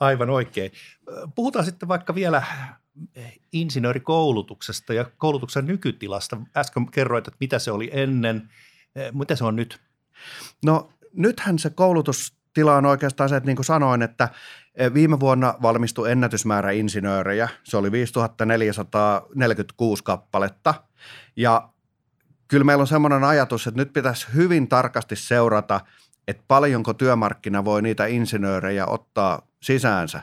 aivan 0.00 0.31
oikein. 0.31 0.72
Puhutaan 1.34 1.64
sitten 1.64 1.88
vaikka 1.88 2.14
vielä 2.14 2.43
insinöörikoulutuksesta 3.52 4.94
ja 4.94 5.04
koulutuksen 5.19 5.66
nykytilasta. 5.66 6.36
Äsken 6.56 6.91
kerroit, 6.91 7.29
että 7.29 7.38
mitä 7.41 7.58
se 7.58 7.70
oli 7.70 7.91
ennen, 7.93 8.50
mitä 9.12 9.36
se 9.36 9.44
on 9.44 9.56
nyt? 9.56 9.81
No 10.65 10.93
nythän 11.12 11.58
se 11.58 11.70
koulutus 11.70 12.40
tila 12.54 12.76
on 12.76 12.86
oikeastaan 12.86 13.28
se, 13.28 13.36
että 13.36 13.46
niin 13.46 13.56
kuin 13.56 13.66
sanoin, 13.66 14.02
että 14.02 14.28
eh, 14.74 14.94
viime 14.94 15.20
vuonna 15.20 15.54
valmistui 15.62 16.10
ennätysmäärä 16.10 16.70
insinöörejä. 16.70 17.48
Se 17.64 17.76
oli 17.76 17.92
5446 17.92 20.04
kappaletta. 20.04 20.74
Ja 21.36 21.69
kyllä 22.48 22.64
meillä 22.64 22.82
on 22.82 22.86
semmoinen 22.86 23.24
ajatus, 23.24 23.66
että 23.66 23.80
nyt 23.80 23.92
pitäisi 23.92 24.26
hyvin 24.34 24.69
tarkasti 24.69 25.16
seurata, 25.16 25.80
että 26.28 26.44
paljonko 26.48 26.94
työmarkkina 26.94 27.64
voi 27.64 27.82
niitä 27.82 28.06
insinöörejä 28.06 28.86
ottaa 28.86 29.46
sisäänsä. 29.62 30.22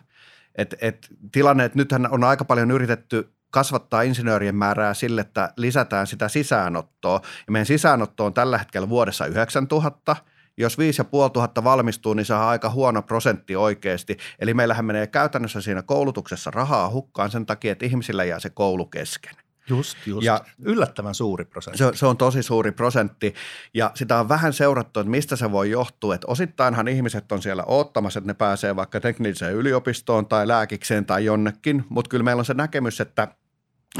Et, 0.56 0.76
et 0.82 1.08
tilanne, 1.32 1.66
että 1.66 1.78
nythän 1.78 2.12
on 2.12 2.24
aika 2.24 2.46
paljon 2.46 2.72
yritetty 2.72 3.34
kasvattaa 3.52 4.02
insinöörien 4.02 4.56
määrää 4.56 4.94
sille, 4.94 5.22
että 5.22 5.54
lisätään 5.58 6.08
sitä 6.08 6.28
sisäänottoa. 6.28 7.22
Ja 7.48 7.52
meidän 7.52 7.66
sisäänotto 7.66 8.26
on 8.26 8.34
tällä 8.34 8.58
hetkellä 8.58 8.90
vuodessa 8.90 9.26
9000– 9.26 10.16
jos 10.58 10.78
5500 10.78 11.64
valmistuu, 11.64 12.14
niin 12.14 12.26
se 12.26 12.34
on 12.34 12.42
aika 12.42 12.70
huono 12.70 13.02
prosentti 13.02 13.56
oikeasti. 13.56 14.18
Eli 14.40 14.54
meillähän 14.54 14.86
menee 14.86 15.08
käytännössä 15.08 15.62
siinä 15.62 15.82
koulutuksessa 15.82 16.52
rahaa 16.52 16.90
hukkaan 16.90 17.32
sen 17.32 17.46
takia, 17.46 17.72
että 17.72 17.86
ihmisillä 17.86 18.24
jää 18.24 18.40
se 18.40 18.50
koulu 18.50 18.86
kesken. 18.86 19.36
Just, 19.70 19.98
just. 20.06 20.26
Ja 20.26 20.42
Yllättävän 20.62 21.16
suuri 21.16 21.46
prosentti. 21.46 21.78
Se, 21.78 21.92
se 21.94 22.06
on 22.06 22.18
tosi 22.18 22.44
suuri 22.44 22.72
prosentti 22.72 23.34
ja 23.74 23.92
sitä 23.94 24.20
on 24.20 24.30
vähän 24.30 24.54
seurattu, 24.54 25.00
että 25.00 25.12
mistä 25.12 25.36
se 25.36 25.52
voi 25.52 25.70
johtua. 25.70 26.16
Että 26.16 26.28
osittainhan 26.28 26.88
ihmiset 26.88 27.32
on 27.32 27.42
siellä 27.42 27.64
odottamassa, 27.64 28.20
että 28.20 28.28
ne 28.28 28.34
pääsee 28.34 28.76
vaikka 28.76 29.00
tekniseen 29.00 29.56
yliopistoon 29.56 30.26
tai 30.26 30.48
lääkikseen 30.48 31.06
tai 31.06 31.26
jonnekin, 31.26 31.86
mutta 31.90 32.10
kyllä 32.10 32.24
meillä 32.24 32.40
on 32.40 32.46
se 32.46 32.54
näkemys, 32.54 33.02
että– 33.02 33.28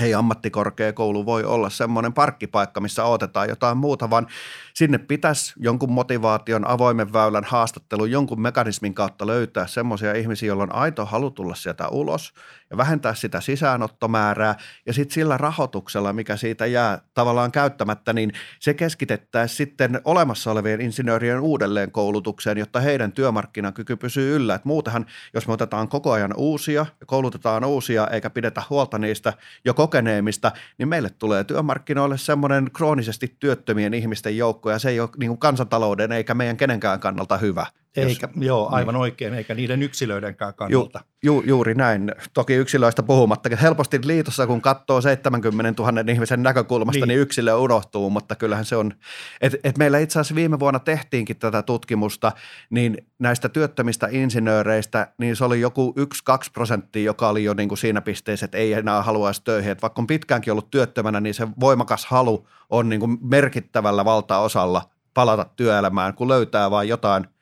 ei 0.02 0.14
ammattikorkeakoulu 0.14 1.26
voi 1.26 1.44
olla 1.44 1.70
semmoinen 1.70 2.14
parkkipaikka, 2.14 2.82
missä 2.82 3.04
otetaan 3.04 3.50
jotain 3.50 3.78
muuta, 3.78 4.10
vaan 4.10 4.28
sinne 4.74 4.98
pitäisi 4.98 5.54
jonkun 5.58 5.92
motivaation, 5.92 6.68
avoimen 6.68 7.14
väylän 7.14 7.44
haastattelun, 7.44 8.12
jonkun 8.12 8.42
mekanismin 8.42 8.94
kautta 8.94 9.28
löytää 9.28 9.68
semmoisia 9.68 10.14
ihmisiä, 10.14 10.48
joilla 10.48 10.64
on 10.64 10.76
aito 10.76 11.06
halu 11.06 11.32
tulla 11.32 11.56
sieltä 11.56 11.88
ulos 11.88 12.34
ja 12.70 12.78
vähentää 12.78 13.14
sitä 13.14 13.42
sisäänottomäärää 13.42 14.56
ja 14.86 14.94
sitten 14.94 15.14
sillä 15.14 15.38
rahoituksella, 15.38 16.14
mikä 16.14 16.36
siitä 16.36 16.66
jää 16.66 17.02
tavallaan 17.14 17.52
käyttämättä, 17.52 18.14
niin 18.14 18.32
se 18.60 18.74
keskitettäisiin 18.74 19.58
sitten 19.58 20.02
olemassa 20.06 20.52
olevien 20.52 20.82
insinöörien 20.82 21.40
uudelleen 21.40 21.92
koulutukseen, 21.92 22.58
jotta 22.58 22.80
heidän 22.80 23.12
työmarkkinakyky 23.12 23.96
pysyy 23.96 24.36
yllä. 24.36 24.56
Et 24.56 24.66
muutenhan, 24.66 25.06
jos 25.34 25.48
me 25.48 25.54
otetaan 25.54 25.88
koko 25.88 26.12
ajan 26.12 26.34
uusia 26.38 26.86
ja 27.00 27.06
koulutetaan 27.06 27.66
uusia 27.66 28.08
eikä 28.08 28.30
pidetä 28.30 28.64
huolta 28.70 28.98
niistä 28.98 29.34
jo 29.66 29.74
kokeneemista, 29.88 30.52
niin 30.78 30.88
meille 30.88 31.10
tulee 31.10 31.44
työmarkkinoille 31.44 32.18
semmoinen 32.18 32.72
kroonisesti 32.74 33.36
työttömien 33.40 33.94
ihmisten 33.94 34.38
joukko 34.38 34.72
ja 34.72 34.80
se 34.80 34.90
ei 34.90 35.00
ole 35.00 35.10
niin 35.18 35.30
kuin 35.30 35.40
kansantalouden 35.40 36.12
eikä 36.12 36.34
meidän 36.34 36.58
kenenkään 36.58 37.00
kannalta 37.00 37.38
hyvä. 37.38 37.66
Eikä, 37.98 38.30
jos, 38.36 38.46
joo, 38.46 38.70
aivan 38.72 38.94
niin. 38.94 39.02
oikein, 39.02 39.34
eikä 39.34 39.56
niiden 39.56 39.84
yksilöidenkään 39.84 40.54
kannalta. 40.54 41.00
Ju, 41.24 41.34
ju, 41.36 41.44
juuri 41.46 41.76
näin. 41.76 42.12
Toki 42.34 42.54
yksilöistä 42.54 43.04
puhumatta. 43.04 43.50
Helposti 43.62 44.00
liitossa, 44.04 44.48
kun 44.48 44.62
katsoo 44.62 45.02
70 45.02 45.84
000 45.84 46.12
ihmisen 46.12 46.44
näkökulmasta, 46.44 47.00
niin, 47.00 47.08
niin 47.08 47.20
yksilö 47.20 47.56
unohtuu, 47.56 48.10
mutta 48.10 48.36
kyllähän 48.36 48.66
se 48.66 48.76
on. 48.76 48.94
Et, 49.42 49.56
et 49.64 49.78
meillä 49.78 50.00
itse 50.00 50.20
asiassa 50.20 50.36
viime 50.36 50.60
vuonna 50.60 50.80
tehtiinkin 50.80 51.38
tätä 51.38 51.62
tutkimusta, 51.62 52.32
niin 52.70 52.98
näistä 53.20 53.50
työttömistä 53.50 54.08
insinööreistä, 54.12 55.08
niin 55.18 55.36
se 55.36 55.46
oli 55.46 55.62
joku 55.62 55.96
1-2 56.32 56.34
prosenttia, 56.54 57.04
joka 57.04 57.30
oli 57.30 57.44
jo 57.44 57.54
niin 57.54 57.70
kuin 57.70 57.78
siinä 57.78 58.02
pisteessä, 58.02 58.46
että 58.46 58.58
ei 58.58 58.74
enää 58.74 59.02
haluaisi 59.02 59.44
töihin. 59.44 59.72
Et 59.72 59.82
vaikka 59.82 60.02
on 60.02 60.08
pitkäänkin 60.08 60.52
ollut 60.52 60.72
työttömänä, 60.72 61.20
niin 61.20 61.34
se 61.34 61.48
voimakas 61.60 62.06
halu 62.06 62.48
on 62.70 62.90
niin 62.90 63.00
kuin 63.00 63.18
merkittävällä 63.22 64.06
valtaosalla 64.06 64.82
palata 65.14 65.46
työelämään, 65.56 66.14
kun 66.14 66.28
löytää 66.28 66.72
vain 66.72 66.90
jotain– 66.90 67.28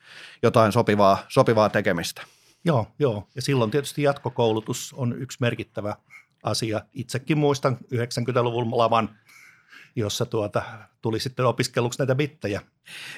jotain 0.45 0.71
sopivaa, 0.71 1.17
sopivaa 1.29 1.69
tekemistä. 1.69 2.21
Joo, 2.65 2.87
joo. 2.99 3.27
Ja 3.35 3.41
silloin 3.41 3.71
tietysti 3.71 4.01
jatkokoulutus 4.01 4.93
on 4.97 5.21
yksi 5.21 5.37
merkittävä 5.41 5.95
asia. 6.43 6.81
Itsekin 6.93 7.37
muistan 7.37 7.77
90-luvun 7.93 8.77
laman 8.77 9.09
jossa 9.95 10.25
tuota, 10.25 10.61
tuli 11.01 11.19
sitten 11.19 11.45
opiskelluksi 11.45 11.99
näitä 11.99 12.15
bittejä. 12.15 12.61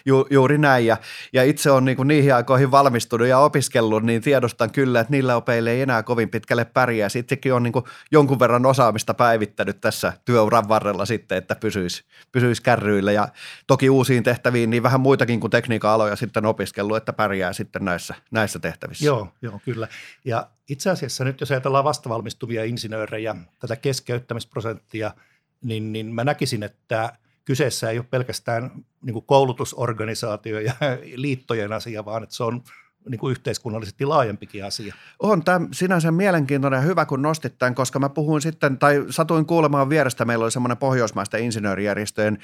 Ju, 0.05 0.27
juuri 0.29 0.57
näin, 0.57 0.86
ja, 0.86 0.98
ja 1.34 1.43
itse 1.43 1.72
olen 1.72 1.86
niin 1.86 2.07
niihin 2.07 2.36
aikoihin 2.36 2.72
valmistunut 2.72 3.27
ja 3.27 3.39
opiskellut, 3.39 4.03
niin 4.03 4.22
tiedostan 4.22 4.72
kyllä, 4.72 5.00
että 5.00 5.12
niillä 5.12 5.36
opeille 5.36 5.72
ei 5.72 5.81
enää 5.81 6.03
kovin 6.03 6.29
pitkälle 6.29 6.65
pärjää. 6.65 7.10
Sittenkin 7.10 7.53
on 7.53 7.63
niin 7.63 7.74
jonkun 8.12 8.39
verran 8.39 8.65
osaamista 8.65 9.13
päivittänyt 9.13 9.81
tässä 9.81 10.13
työuran 10.25 10.67
varrella 10.67 11.05
sitten, 11.05 11.38
että 11.38 11.55
pysyisi, 11.55 12.03
pysyisi 12.31 12.62
kärryillä, 12.62 13.12
ja 13.12 13.27
toki 13.67 13.89
uusiin 13.89 14.24
tehtäviin 14.24 14.69
niin 14.69 14.84
vähän 14.84 15.01
muitakin 15.01 15.39
kuin 15.39 15.51
tekniikan 15.51 15.91
aloja 15.91 16.15
sitten 16.15 16.46
opiskellut, 16.46 16.98
että 16.98 17.13
pärjää 17.13 17.53
sitten 17.53 17.86
näissä, 17.86 18.15
näissä 18.31 18.60
tehtävissä. 18.60 19.05
Joo, 19.05 19.27
joo, 19.41 19.60
kyllä. 19.65 19.88
Ja 20.25 20.48
itse 20.69 20.89
asiassa 20.89 21.24
nyt 21.24 21.39
jos 21.39 21.51
ajatellaan 21.51 21.84
vastavalmistuvia 21.84 22.63
insinöörejä, 22.63 23.36
tätä 23.60 23.75
keskeyttämisprosenttia– 23.75 25.12
niin, 25.64 25.94
niin 25.94 26.16
mä 26.16 26.24
näkisin, 26.24 26.64
että 26.64 27.14
kyseessä 27.46 27.90
ei 27.90 27.98
ole 27.98 28.06
pelkästään 28.10 28.72
niin 29.02 29.24
koulutusorganisaatio 29.26 30.60
ja 30.60 30.74
liittojen 31.16 31.74
asia, 31.74 32.06
vaan 32.06 32.24
että 32.24 32.36
se 32.36 32.44
on 32.44 32.64
niin 33.10 33.20
kuin 33.20 33.32
yhteiskunnallisesti 33.32 34.06
laajempikin 34.06 34.66
asia. 34.66 34.96
On 35.20 35.44
tämä 35.44 35.68
sinänsä 35.72 36.12
mielenkiintoinen 36.12 36.78
ja 36.78 36.82
hyvä, 36.82 37.06
kun 37.06 37.22
nostit 37.22 37.58
tämän, 37.58 37.76
koska 37.76 38.00
mä 38.00 38.10
puhuin 38.10 38.42
sitten, 38.42 38.78
tai 38.78 39.06
satuin 39.10 39.46
kuulemaan 39.46 39.90
vierestä, 39.90 40.26
meillä 40.26 40.44
oli 40.44 40.52
semmoinen 40.52 40.78
pohjoismaisten 40.78 41.44
insinöörijärjestöjen 41.44 42.38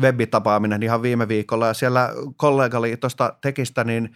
webitapaaminen 0.00 0.82
ihan 0.82 1.02
viime 1.02 1.28
viikolla, 1.28 1.66
ja 1.66 1.74
siellä 1.74 2.10
kollegaliitosta 2.36 3.34
tekistä, 3.40 3.84
niin 3.84 4.14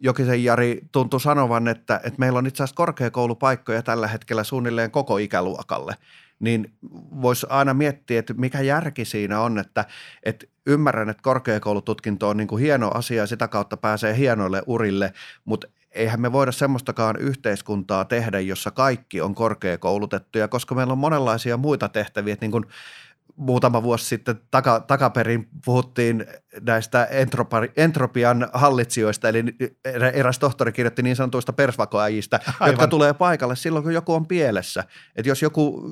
Jokisen 0.00 0.44
Jari 0.44 0.80
tuntui 0.92 1.20
sanovan, 1.20 1.68
että, 1.68 2.00
että 2.04 2.18
meillä 2.18 2.38
on 2.38 2.46
itse 2.46 2.62
asiassa 2.62 2.76
korkeakoulupaikkoja 2.76 3.82
tällä 3.82 4.08
hetkellä 4.08 4.44
suunnilleen 4.44 4.90
koko 4.90 5.18
ikäluokalle 5.18 5.94
niin 6.40 6.74
voisi 7.22 7.46
aina 7.50 7.74
miettiä, 7.74 8.18
että 8.18 8.34
mikä 8.34 8.60
järki 8.60 9.04
siinä 9.04 9.40
on, 9.40 9.58
että, 9.58 9.84
että 10.22 10.46
ymmärrän, 10.66 11.08
että 11.08 11.22
korkeakoulututkinto 11.22 12.28
on 12.28 12.36
niin 12.36 12.48
kuin 12.48 12.62
hieno 12.62 12.90
asia 12.94 13.22
ja 13.22 13.26
sitä 13.26 13.48
kautta 13.48 13.76
pääsee 13.76 14.16
hienoille 14.16 14.62
urille, 14.66 15.12
mutta 15.44 15.66
eihän 15.90 16.20
me 16.20 16.32
voida 16.32 16.52
semmoistakaan 16.52 17.16
yhteiskuntaa 17.16 18.04
tehdä, 18.04 18.40
jossa 18.40 18.70
kaikki 18.70 19.20
on 19.20 19.34
korkeakoulutettuja, 19.34 20.48
koska 20.48 20.74
meillä 20.74 20.92
on 20.92 20.98
monenlaisia 20.98 21.56
muita 21.56 21.88
tehtäviä, 21.88 22.32
että 22.32 22.44
niin 22.44 22.52
kuin 22.52 22.64
muutama 23.40 23.82
vuosi 23.82 24.04
sitten 24.04 24.40
taka, 24.50 24.80
takaperin 24.80 25.48
puhuttiin 25.64 26.26
näistä 26.66 27.04
entropi, 27.04 27.56
entropian 27.76 28.48
hallitsijoista, 28.52 29.28
eli 29.28 29.44
eräs 30.12 30.38
tohtori 30.38 30.72
kirjoitti 30.72 31.02
niin 31.02 31.16
sanotuista 31.16 31.52
persvakoajista, 31.52 32.40
Aivan. 32.46 32.68
jotka 32.68 32.86
tulee 32.86 33.14
paikalle 33.14 33.56
silloin, 33.56 33.82
kun 33.82 33.94
joku 33.94 34.14
on 34.14 34.26
pielessä. 34.26 34.84
Että 35.16 35.28
jos 35.28 35.42
joku 35.42 35.90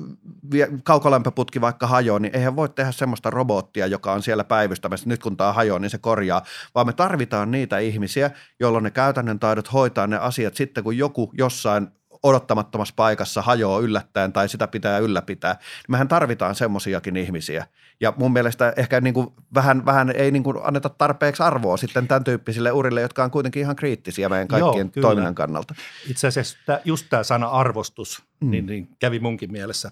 kaukolämpöputki 0.83 1.61
vaikka 1.61 1.87
hajoaa, 1.87 2.19
niin 2.19 2.35
eihän 2.35 2.55
voi 2.55 2.69
tehdä 2.69 2.91
semmoista 2.91 3.29
robottia, 3.29 3.87
joka 3.87 4.13
on 4.13 4.23
siellä 4.23 4.43
päivystämässä. 4.43 5.09
Nyt 5.09 5.23
kun 5.23 5.37
tämä 5.37 5.53
hajoaa, 5.53 5.79
niin 5.79 5.89
se 5.89 5.97
korjaa, 5.97 6.41
vaan 6.75 6.87
me 6.87 6.93
tarvitaan 6.93 7.51
niitä 7.51 7.77
ihmisiä, 7.77 8.31
jolloin 8.59 8.83
ne 8.83 8.91
käytännön 8.91 9.39
taidot 9.39 9.73
hoitaa 9.73 10.07
ne 10.07 10.17
asiat 10.17 10.55
sitten, 10.55 10.83
kun 10.83 10.97
joku 10.97 11.31
jossain 11.37 11.87
odottamattomassa 12.23 12.93
paikassa 12.97 13.41
hajoaa 13.41 13.79
yllättäen 13.79 14.33
tai 14.33 14.49
sitä 14.49 14.67
pitää 14.67 14.97
ylläpitää. 14.97 15.59
Mehän 15.87 16.07
tarvitaan 16.07 16.55
semmoisiakin 16.55 17.17
ihmisiä. 17.17 17.67
Ja 17.99 18.13
mun 18.17 18.33
mielestä 18.33 18.73
ehkä 18.77 19.01
niin 19.01 19.13
kuin 19.13 19.27
vähän, 19.53 19.85
vähän 19.85 20.11
ei 20.15 20.31
niin 20.31 20.43
kuin 20.43 20.57
anneta 20.63 20.89
tarpeeksi 20.89 21.43
arvoa 21.43 21.77
sitten 21.77 22.07
tämän 22.07 22.23
tyyppisille 22.23 22.71
urille, 22.71 23.01
jotka 23.01 23.23
on 23.23 23.31
kuitenkin 23.31 23.61
ihan 23.61 23.75
kriittisiä 23.75 24.29
meidän 24.29 24.47
kaikkien 24.47 24.91
Joo, 24.95 25.01
toiminnan 25.01 25.35
kannalta. 25.35 25.75
Itse 26.09 26.27
asiassa 26.27 26.57
just 26.85 27.05
tämä 27.09 27.23
sana 27.23 27.47
arvostus 27.47 28.23
mm. 28.41 28.51
niin, 28.51 28.65
niin 28.65 28.89
kävi 28.99 29.19
munkin 29.19 29.51
mielessä 29.51 29.91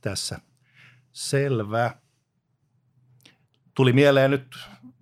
tässä. 0.00 0.40
Selvä. 1.12 1.90
Tuli 3.74 3.92
mieleen 3.92 4.30
nyt 4.30 4.56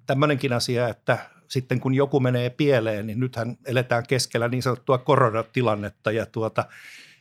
tämmöinenkin 0.06 0.52
asia, 0.52 0.88
että 0.88 1.18
sitten 1.48 1.80
kun 1.80 1.94
joku 1.94 2.20
menee 2.20 2.50
pieleen, 2.50 3.06
niin 3.06 3.20
nythän 3.20 3.56
eletään 3.64 4.06
keskellä 4.08 4.48
niin 4.48 4.62
sanottua 4.62 4.98
koronatilannetta 4.98 6.12
ja 6.12 6.26
tuota, 6.26 6.64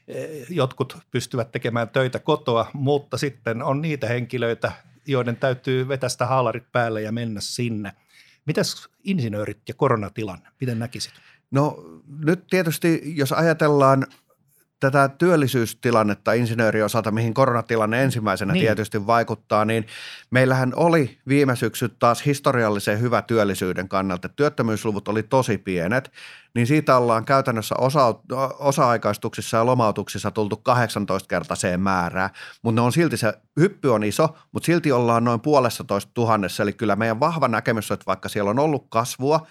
eh, 0.07 0.45
jotkut 0.49 0.97
pystyvät 1.11 1.51
tekemään 1.51 1.89
töitä 1.89 2.19
kotoa, 2.19 2.69
mutta 2.73 3.17
sitten 3.17 3.63
on 3.63 3.81
niitä 3.81 4.07
henkilöitä, 4.07 4.71
joiden 5.07 5.37
täytyy 5.37 5.87
vetästä 5.87 6.25
haalarit 6.25 6.71
päälle 6.71 7.01
ja 7.01 7.11
mennä 7.11 7.41
sinne. 7.41 7.91
Mitäs 8.45 8.89
insinöörit 9.03 9.61
ja 9.67 9.73
koronatilanne, 9.73 10.49
miten 10.61 10.79
näkisit? 10.79 11.13
No 11.51 11.83
nyt 12.25 12.47
tietysti, 12.49 13.01
jos 13.15 13.31
ajatellaan 13.31 14.07
tätä 14.79 15.09
työllisyystilannetta 15.09 16.33
insinöörin 16.33 16.85
osalta, 16.85 17.11
mihin 17.11 17.33
koronatilanne 17.33 18.03
ensimmäisenä 18.03 18.53
niin. 18.53 18.65
tietysti 18.65 19.07
vaikuttaa, 19.07 19.65
niin 19.65 19.87
meillähän 20.31 20.73
oli 20.75 21.17
viime 21.27 21.55
syksy 21.55 21.89
taas 21.89 22.25
historiallisen 22.25 22.99
hyvä 22.99 23.21
työllisyyden 23.21 23.89
kannalta. 23.89 24.29
Työttömyysluvut 24.29 25.07
oli 25.07 25.23
tosi 25.23 25.57
pienet, 25.57 26.11
niin 26.55 26.67
siitä 26.67 26.97
ollaan 26.97 27.25
käytännössä 27.25 27.75
osa, 27.77 28.15
osa-aikaistuksissa 28.59 29.57
ja 29.57 29.65
lomautuksissa 29.65 30.31
tultu 30.31 30.61
18-kertaiseen 30.69 31.79
määrään, 31.79 32.29
mutta 32.61 32.81
on 32.81 32.91
silti 32.91 33.17
se 33.17 33.33
hyppy 33.59 33.93
on 33.93 34.03
iso, 34.03 34.37
mutta 34.51 34.65
silti 34.65 34.91
ollaan 34.91 35.23
noin 35.23 35.41
puolessa 35.41 35.83
toista 35.83 36.11
tuhannessa, 36.13 36.63
eli 36.63 36.73
kyllä 36.73 36.95
meidän 36.95 37.19
vahva 37.19 37.47
näkemys 37.47 37.91
on, 37.91 37.95
että 37.95 38.05
vaikka 38.05 38.29
siellä 38.29 38.49
on 38.49 38.59
ollut 38.59 38.85
kasvua, 38.89 39.47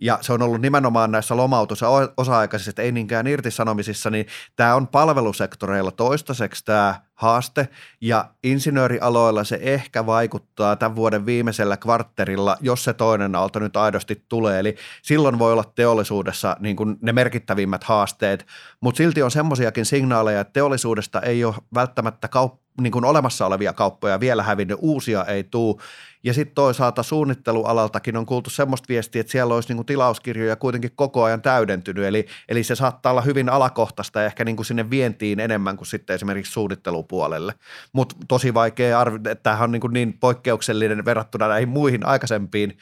ja 0.00 0.18
se 0.20 0.32
on 0.32 0.42
ollut 0.42 0.60
nimenomaan 0.60 1.10
näissä 1.10 1.36
lomautus- 1.36 1.80
ja 1.80 1.88
osa-aikaisissa, 2.16 2.82
ei 2.82 2.92
niinkään 2.92 3.26
irtisanomisissa, 3.26 4.10
niin 4.10 4.26
tämä 4.56 4.74
on 4.74 4.88
palvelusektoreilla 4.88 5.90
toistaiseksi 5.90 6.64
tämä 6.64 7.00
haaste, 7.14 7.68
ja 8.00 8.30
insinöörialoilla 8.44 9.44
se 9.44 9.58
ehkä 9.62 10.06
vaikuttaa 10.06 10.76
tämän 10.76 10.96
vuoden 10.96 11.26
viimeisellä 11.26 11.76
kvartterilla, 11.76 12.56
jos 12.60 12.84
se 12.84 12.92
toinen 12.92 13.34
aalto 13.34 13.58
nyt 13.58 13.76
aidosti 13.76 14.24
tulee, 14.28 14.58
eli 14.60 14.76
silloin 15.02 15.38
voi 15.38 15.52
olla 15.52 15.64
teollisuudessa 15.74 16.56
niin 16.60 16.76
kuin 16.76 16.96
ne 17.02 17.12
merkittävimmät 17.12 17.84
haasteet, 17.84 18.46
mutta 18.80 18.98
silti 18.98 19.22
on 19.22 19.30
semmoisiakin 19.30 19.86
signaaleja, 19.86 20.40
että 20.40 20.52
teollisuudesta 20.52 21.20
ei 21.20 21.44
ole 21.44 21.54
välttämättä 21.74 22.28
kaup- 22.36 22.69
niin 22.82 22.92
kuin 22.92 23.04
olemassa 23.04 23.46
olevia 23.46 23.72
kauppoja 23.72 24.20
vielä 24.20 24.42
hävinnyt, 24.42 24.78
uusia 24.80 25.24
ei 25.24 25.44
tule, 25.44 25.76
ja 26.24 26.34
sitten 26.34 26.54
toisaalta 26.54 27.02
suunnittelualaltakin 27.02 28.16
on 28.16 28.26
kuultu 28.26 28.50
semmoista 28.50 28.88
viestiä, 28.88 29.20
että 29.20 29.30
siellä 29.30 29.54
olisi 29.54 29.68
niinku 29.68 29.84
tilauskirjoja 29.84 30.56
kuitenkin 30.56 30.90
koko 30.96 31.24
ajan 31.24 31.42
täydentynyt, 31.42 32.04
eli, 32.04 32.26
eli 32.48 32.64
se 32.64 32.74
saattaa 32.74 33.12
olla 33.12 33.20
hyvin 33.20 33.48
alakohtaista 33.48 34.20
ja 34.20 34.26
ehkä 34.26 34.44
niinku 34.44 34.64
sinne 34.64 34.90
vientiin 34.90 35.40
enemmän 35.40 35.76
kuin 35.76 35.86
sitten 35.86 36.14
esimerkiksi 36.14 36.52
suunnittelupuolelle. 36.52 37.54
Mutta 37.92 38.16
tosi 38.28 38.54
vaikea 38.54 39.00
arvioida, 39.00 39.30
että 39.30 39.42
tämähän 39.42 39.64
on 39.64 39.72
niinku 39.72 39.88
niin 39.88 40.18
poikkeuksellinen 40.18 41.04
verrattuna 41.04 41.48
näihin 41.48 41.68
muihin 41.68 42.06
aikaisempiin 42.06 42.78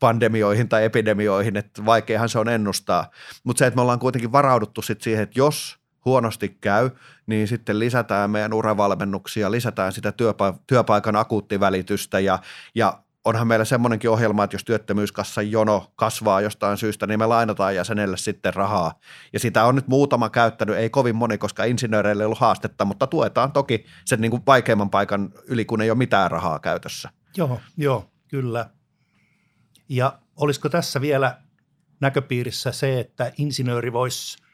pandemioihin 0.00 0.68
tai 0.68 0.84
epidemioihin, 0.84 1.56
että 1.56 1.84
vaikeahan 1.84 2.28
se 2.28 2.38
on 2.38 2.48
ennustaa. 2.48 3.10
Mutta 3.44 3.58
se, 3.58 3.66
että 3.66 3.76
me 3.76 3.82
ollaan 3.82 3.98
kuitenkin 3.98 4.32
varauduttu 4.32 4.82
sit 4.82 5.02
siihen, 5.02 5.22
että 5.22 5.40
jos 5.40 5.78
huonosti 6.06 6.48
käy, 6.60 6.90
niin 7.26 7.48
sitten 7.48 7.78
lisätään 7.78 8.30
meidän 8.30 8.52
uravalmennuksia, 8.52 9.50
lisätään 9.50 9.92
sitä 9.92 10.12
työpa- 10.12 10.58
työpaikan 10.66 11.16
akuuttivälitystä 11.16 12.20
ja, 12.20 12.38
ja 12.74 13.02
onhan 13.24 13.46
meillä 13.46 13.64
semmoinenkin 13.64 14.10
ohjelma, 14.10 14.44
että 14.44 14.54
jos 14.54 14.64
työttömyyskassan 14.64 15.50
jono 15.50 15.92
kasvaa 15.96 16.40
jostain 16.40 16.76
syystä, 16.76 17.06
niin 17.06 17.18
me 17.18 17.26
lainataan 17.26 17.74
jäsenelle 17.74 18.16
sitten 18.16 18.54
rahaa. 18.54 18.98
Ja 19.32 19.40
sitä 19.40 19.64
on 19.64 19.74
nyt 19.74 19.88
muutama 19.88 20.30
käyttänyt, 20.30 20.76
ei 20.76 20.90
kovin 20.90 21.16
moni, 21.16 21.38
koska 21.38 21.64
insinööreille 21.64 22.22
ei 22.22 22.24
ollut 22.24 22.38
haastetta, 22.38 22.84
mutta 22.84 23.06
tuetaan 23.06 23.52
toki 23.52 23.86
sen 24.04 24.20
niin 24.20 24.30
kuin 24.30 24.42
vaikeimman 24.46 24.90
paikan 24.90 25.32
yli, 25.46 25.64
kun 25.64 25.82
ei 25.82 25.90
ole 25.90 25.98
mitään 25.98 26.30
rahaa 26.30 26.58
käytössä. 26.58 27.10
Joo, 27.36 27.60
joo, 27.76 28.10
kyllä. 28.28 28.70
Ja 29.88 30.18
olisiko 30.36 30.68
tässä 30.68 31.00
vielä 31.00 31.38
näköpiirissä 32.00 32.72
se, 32.72 33.00
että 33.00 33.32
insinööri 33.38 33.92
voisi 33.92 34.45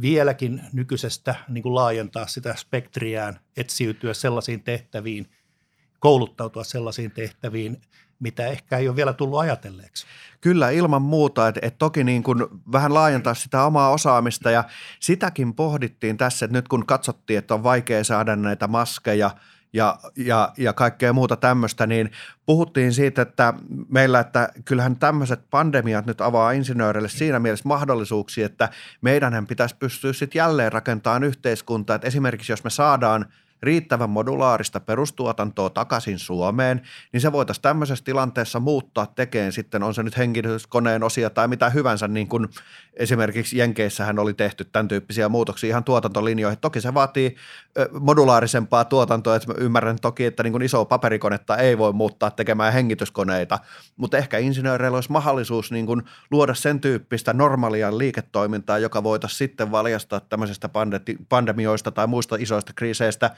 vieläkin 0.00 0.60
nykyisestä 0.72 1.34
niin 1.48 1.62
kuin 1.62 1.74
laajentaa 1.74 2.26
sitä 2.26 2.54
spektriään, 2.54 3.40
etsiytyä 3.56 4.14
sellaisiin 4.14 4.62
tehtäviin, 4.62 5.30
kouluttautua 5.98 6.64
sellaisiin 6.64 7.10
tehtäviin, 7.10 7.80
mitä 8.20 8.46
ehkä 8.46 8.78
ei 8.78 8.88
ole 8.88 8.96
vielä 8.96 9.12
tullut 9.12 9.40
ajatelleeksi. 9.40 10.06
Kyllä, 10.40 10.70
ilman 10.70 11.02
muuta. 11.02 11.48
Että 11.48 11.60
et 11.62 11.78
toki 11.78 12.04
niin 12.04 12.22
kuin 12.22 12.46
vähän 12.72 12.94
laajentaa 12.94 13.34
sitä 13.34 13.64
omaa 13.64 13.90
osaamista 13.90 14.50
ja 14.50 14.64
sitäkin 15.00 15.54
pohdittiin 15.54 16.16
tässä, 16.16 16.44
että 16.44 16.58
nyt 16.58 16.68
kun 16.68 16.86
katsottiin, 16.86 17.38
että 17.38 17.54
on 17.54 17.62
vaikea 17.62 18.04
saada 18.04 18.36
näitä 18.36 18.66
maskeja– 18.66 19.30
ja, 19.72 19.98
ja, 20.16 20.52
ja 20.56 20.72
kaikkea 20.72 21.12
muuta 21.12 21.36
tämmöistä, 21.36 21.86
niin 21.86 22.10
puhuttiin 22.46 22.92
siitä, 22.92 23.22
että 23.22 23.54
meillä, 23.88 24.20
että 24.20 24.48
kyllähän 24.64 24.96
tämmöiset 24.96 25.40
pandemiat 25.50 26.06
nyt 26.06 26.20
avaa 26.20 26.52
insinööreille 26.52 27.08
siinä 27.08 27.38
mielessä 27.38 27.68
mahdollisuuksia, 27.68 28.46
että 28.46 28.68
meidän 29.00 29.46
pitäisi 29.46 29.76
pystyä 29.76 30.12
sitten 30.12 30.38
jälleen 30.38 30.72
rakentamaan 30.72 31.24
yhteiskuntaa, 31.24 31.96
että 31.96 32.08
esimerkiksi 32.08 32.52
jos 32.52 32.64
me 32.64 32.70
saadaan– 32.70 33.26
riittävän 33.62 34.10
modulaarista 34.10 34.80
perustuotantoa 34.80 35.70
takaisin 35.70 36.18
Suomeen, 36.18 36.82
niin 37.12 37.20
se 37.20 37.32
voitaisiin 37.32 37.62
tämmöisessä 37.62 38.04
tilanteessa 38.04 38.60
muuttaa 38.60 39.06
tekeen 39.06 39.52
sitten, 39.52 39.82
on 39.82 39.94
se 39.94 40.02
nyt 40.02 40.16
henkilöskoneen 40.16 41.02
osia 41.02 41.30
tai 41.30 41.48
mitä 41.48 41.70
hyvänsä, 41.70 42.08
niin 42.08 42.28
kuin 42.28 42.48
esimerkiksi 42.94 43.58
Jenkeissähän 43.58 44.18
oli 44.18 44.34
tehty 44.34 44.64
tämän 44.64 44.88
tyyppisiä 44.88 45.28
muutoksia 45.28 45.68
ihan 45.68 45.84
tuotantolinjoihin. 45.84 46.58
Toki 46.58 46.80
se 46.80 46.94
vaatii 46.94 47.36
modulaarisempaa 48.00 48.84
tuotantoa, 48.84 49.36
että 49.36 49.54
ymmärrän 49.58 49.98
toki, 50.02 50.24
että 50.24 50.42
niin 50.42 50.52
kuin 50.52 50.62
isoa 50.62 50.84
paperikonetta 50.84 51.56
ei 51.56 51.78
voi 51.78 51.92
muuttaa 51.92 52.30
tekemään 52.30 52.72
hengityskoneita, 52.72 53.58
mutta 53.96 54.18
ehkä 54.18 54.38
insinööreillä 54.38 54.96
olisi 54.96 55.12
mahdollisuus 55.12 55.72
niin 55.72 55.86
kuin 55.86 56.02
luoda 56.30 56.54
sen 56.54 56.80
tyyppistä 56.80 57.32
normaalia 57.32 57.98
liiketoimintaa, 57.98 58.78
joka 58.78 59.02
voitaisiin 59.02 59.38
sitten 59.38 59.70
valjastaa 59.70 60.20
tämmöisestä 60.20 60.68
pandemioista 61.28 61.90
tai 61.90 62.06
muista 62.06 62.36
isoista 62.38 62.72
kriiseistä 62.76 63.30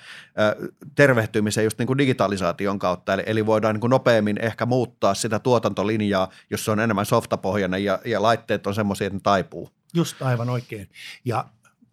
tervehtymiseen 0.94 1.64
just 1.64 1.78
niin 1.78 1.86
kuin 1.86 1.98
digitalisaation 1.98 2.78
kautta, 2.78 3.14
eli, 3.14 3.22
eli 3.26 3.46
voidaan 3.46 3.74
niin 3.74 3.80
kuin 3.80 3.90
nopeammin 3.90 4.44
ehkä 4.44 4.66
muuttaa 4.66 5.14
sitä 5.14 5.38
tuotantolinjaa, 5.38 6.30
jos 6.50 6.64
se 6.64 6.70
on 6.70 6.80
enemmän 6.80 7.06
softapohjainen 7.06 7.84
ja, 7.84 7.98
ja 8.04 8.22
laitteet 8.22 8.66
on 8.66 8.74
semmoisia, 8.74 9.06
että 9.06 9.16
ne 9.16 9.20
taipuu. 9.22 9.70
Just 9.94 10.22
aivan 10.22 10.50
oikein. 10.50 10.88
Ja 11.24 11.44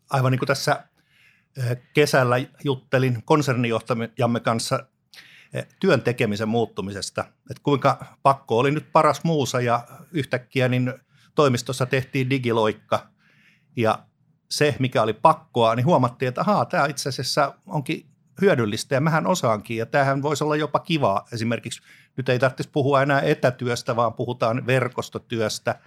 aivan 0.10 0.32
niin 0.32 0.40
kuin 0.40 0.48
tässä 0.48 0.84
kesällä 1.94 2.36
juttelin 2.64 3.24
konsernijohtajamme 3.26 4.40
kanssa 4.40 4.86
työn 5.80 6.02
tekemisen 6.02 6.50
muuttumisesta, 6.50 7.22
että 7.22 7.64
kuinka 7.64 8.06
pakko 8.24 8.58
oli 8.58 8.72
nyt 8.72 8.92
paras 8.92 9.24
muusa 9.24 9.62
ja 9.62 9.88
yhtäkkiä 10.12 10.68
niin 10.68 10.94
toimistossa 11.36 11.86
tehtiin 11.86 12.30
digiloikka 12.30 13.08
ja 13.76 14.00
se, 14.50 14.76
mikä 14.80 15.02
oli 15.02 15.14
pakkoa, 15.14 15.76
niin 15.76 15.86
huomattiin, 15.86 16.30
että 16.30 16.42
ahaa, 16.42 16.66
tämä 16.66 16.86
itse 16.86 17.10
asiassa 17.10 17.54
onkin 17.68 18.06
hyödyllistä 18.42 18.96
ja 18.96 19.02
mähän 19.02 19.28
osaankin 19.28 19.78
ja 19.78 19.86
tämähän 19.86 20.22
voisi 20.22 20.44
olla 20.44 20.56
jopa 20.56 20.80
kivaa. 20.80 21.26
Esimerkiksi 21.34 21.82
nyt 22.18 22.30
ei 22.30 22.40
tarvitsisi 22.40 22.70
puhua 22.70 23.02
enää 23.02 23.22
etätyöstä, 23.22 23.96
vaan 23.96 24.14
puhutaan 24.14 24.68
verkostotyöstä. 24.68 25.80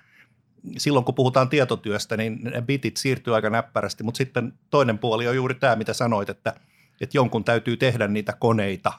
Silloin 0.78 1.04
kun 1.04 1.14
puhutaan 1.14 1.48
tietotyöstä, 1.48 2.16
niin 2.16 2.40
ne 2.42 2.62
bitit 2.62 2.96
siirtyy 2.96 3.34
aika 3.34 3.50
näppärästi, 3.50 4.04
mutta 4.04 4.18
sitten 4.18 4.52
toinen 4.70 4.98
puoli 4.98 5.28
on 5.28 5.36
juuri 5.36 5.54
tämä, 5.54 5.76
mitä 5.76 5.92
sanoit, 5.92 6.30
että, 6.30 6.54
että 7.00 7.16
jonkun 7.16 7.44
täytyy 7.44 7.76
tehdä 7.76 8.08
niitä 8.08 8.32
koneita 8.32 8.92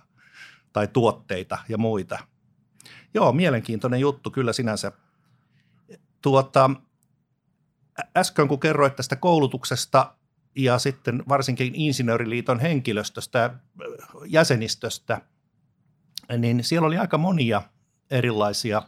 tai 0.74 0.88
tuotteita 0.88 1.58
ja 1.70 1.78
muita. 1.78 2.20
Joo, 3.14 3.32
mielenkiintoinen 3.32 4.00
juttu 4.00 4.32
kyllä 4.32 4.54
sinänsä. 4.54 4.92
Tuota, 6.22 6.70
äsken 8.18 8.48
kun 8.48 8.60
kerroit 8.60 8.96
tästä 8.96 9.16
koulutuksesta 9.16 10.16
ja 10.56 10.80
sitten 10.80 11.24
varsinkin 11.30 11.76
Insinööriliiton 11.76 12.60
henkilöstöstä, 12.60 13.54
jäsenistöstä, 14.26 15.22
niin 16.38 16.64
siellä 16.64 16.88
oli 16.88 16.98
aika 16.98 17.18
monia 17.18 17.62
erilaisia 18.12 18.82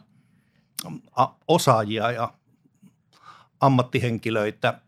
osaajia 1.48 2.10
ja 2.10 2.34
ammattihenkilöitä. 3.60 4.80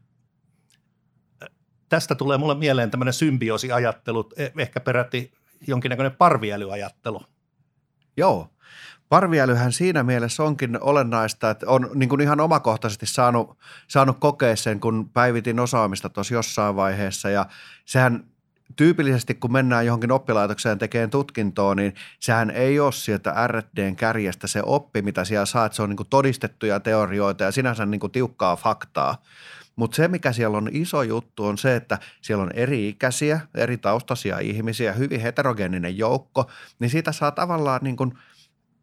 Tästä 1.88 2.14
tulee 2.14 2.38
mulle 2.38 2.55
mieleen 2.55 2.90
tämmöinen 2.90 3.14
symbioosiajattelu, 3.14 4.31
e, 4.37 4.48
ehkä 4.59 4.81
peräti 4.81 5.33
jonkinnäköinen 5.66 6.16
parviälyajattelu. 6.16 7.22
Joo, 8.16 8.51
Parviälyhän 9.09 9.73
siinä 9.73 10.03
mielessä 10.03 10.42
onkin 10.42 10.79
olennaista, 10.81 11.51
että 11.51 11.66
on 11.69 11.90
niin 11.95 12.09
kuin 12.09 12.21
ihan 12.21 12.40
omakohtaisesti 12.40 13.07
saanut, 13.07 13.59
saanut 13.88 14.16
kokea 14.21 14.57
sen, 14.57 14.81
kun 14.81 15.11
päivitin 15.12 15.61
osaamista 15.61 16.09
tuossa 16.09 16.35
jossain 16.35 16.77
vaiheessa 16.77 17.31
ja 17.31 17.47
sehän 17.85 18.25
tyypillisesti 18.77 19.35
kun 19.35 19.53
mennään 19.53 19.87
johonkin 19.87 20.12
oppilaitokseen 20.12 20.79
tekemään 20.79 21.11
tutkintoa, 21.11 21.75
niin 21.75 21.95
sehän 22.21 22.51
ei 22.51 22.81
ole 22.81 22.92
sieltä 22.92 23.47
RDn 23.47 23.97
kärjestä 23.97 24.47
se 24.47 24.62
oppi, 24.66 25.03
mitä 25.03 25.25
siellä 25.25 25.47
saat. 25.47 25.73
Se 25.73 25.83
on 25.83 25.90
niin 25.90 26.07
todistettuja 26.11 26.81
teorioita 26.81 27.45
ja 27.45 27.53
sinänsä 27.53 27.87
niin 27.87 28.01
tiukkaa 28.12 28.57
faktaa. 28.57 29.23
Mutta 29.77 29.97
se, 29.97 30.09
mikä 30.09 30.33
siellä 30.33 30.59
on 30.59 30.69
iso 30.73 31.03
juttu, 31.03 31.45
on 31.45 31.59
se, 31.59 31.77
että 31.77 31.99
siellä 32.21 32.42
on 32.42 32.53
eri 32.55 32.88
ikäisiä, 32.88 33.40
eri 33.55 33.79
taustaisia 33.79 34.38
ihmisiä, 34.38 34.92
hyvin 34.92 35.21
heterogeeninen 35.21 35.99
joukko, 35.99 36.51
niin 36.79 36.90
siitä 36.90 37.12
saa 37.12 37.31
tavallaan 37.31 37.81
niin 37.83 37.97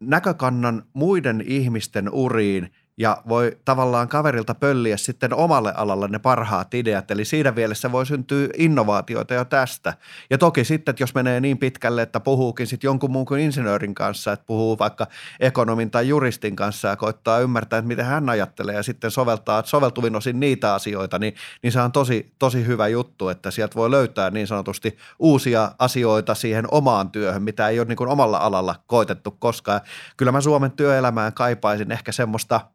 näkökannan 0.06 0.84
muiden 0.94 1.44
ihmisten 1.46 2.10
uriin 2.14 2.72
ja 2.98 3.18
voi 3.30 3.58
tavallaan 3.66 4.08
kaverilta 4.08 4.56
pölliä 4.56 4.98
sitten 4.98 5.34
omalle 5.34 5.74
alalle 5.76 6.08
ne 6.08 6.20
parhaat 6.20 6.74
ideat. 6.74 7.12
Eli 7.12 7.26
siinä 7.26 7.52
mielessä 7.52 7.92
voi 7.92 8.06
syntyä 8.06 8.48
innovaatioita 8.58 9.34
jo 9.34 9.46
tästä. 9.46 9.94
Ja 10.30 10.38
toki 10.38 10.64
sitten, 10.64 10.92
että 10.92 11.04
jos 11.04 11.16
menee 11.16 11.40
niin 11.40 11.58
pitkälle, 11.58 12.02
että 12.02 12.20
puhuukin 12.20 12.68
sitten 12.68 12.88
jonkun 12.88 13.12
muun 13.12 13.26
kuin 13.26 13.42
insinöörin 13.42 13.96
kanssa, 13.96 14.32
että 14.32 14.46
puhuu 14.46 14.80
vaikka 14.80 15.08
ekonomin 15.40 15.92
tai 15.92 16.08
juristin 16.08 16.56
kanssa 16.56 16.88
ja 16.88 16.96
koittaa 16.96 17.40
ymmärtää, 17.40 17.80
että 17.80 17.88
miten 17.88 18.06
hän 18.06 18.30
ajattelee 18.30 18.76
ja 18.76 18.84
sitten 18.84 19.12
soveltaa 19.12 19.64
soveltuvin 19.66 20.16
osin 20.16 20.40
niitä 20.40 20.74
asioita, 20.74 21.20
niin, 21.20 21.36
niin 21.64 21.72
se 21.72 21.82
on 21.82 21.92
tosi, 21.92 22.34
tosi 22.40 22.66
hyvä 22.66 22.88
juttu, 22.88 23.30
että 23.30 23.52
sieltä 23.52 23.76
voi 23.76 23.92
löytää 23.92 24.30
niin 24.30 24.48
sanotusti 24.48 24.98
uusia 25.20 25.72
asioita 25.80 26.36
siihen 26.36 26.66
omaan 26.72 27.12
työhön, 27.12 27.44
mitä 27.44 27.70
ei 27.70 27.80
ole 27.80 27.88
niin 27.88 27.98
kuin 27.98 28.10
omalla 28.10 28.38
alalla 28.38 28.76
koitettu 28.88 29.32
koskaan. 29.32 29.82
Kyllä 30.18 30.32
mä 30.32 30.42
Suomen 30.42 30.72
työelämään 30.72 31.34
kaipaisin 31.34 31.92
ehkä 31.92 32.12
semmoista– 32.12 32.62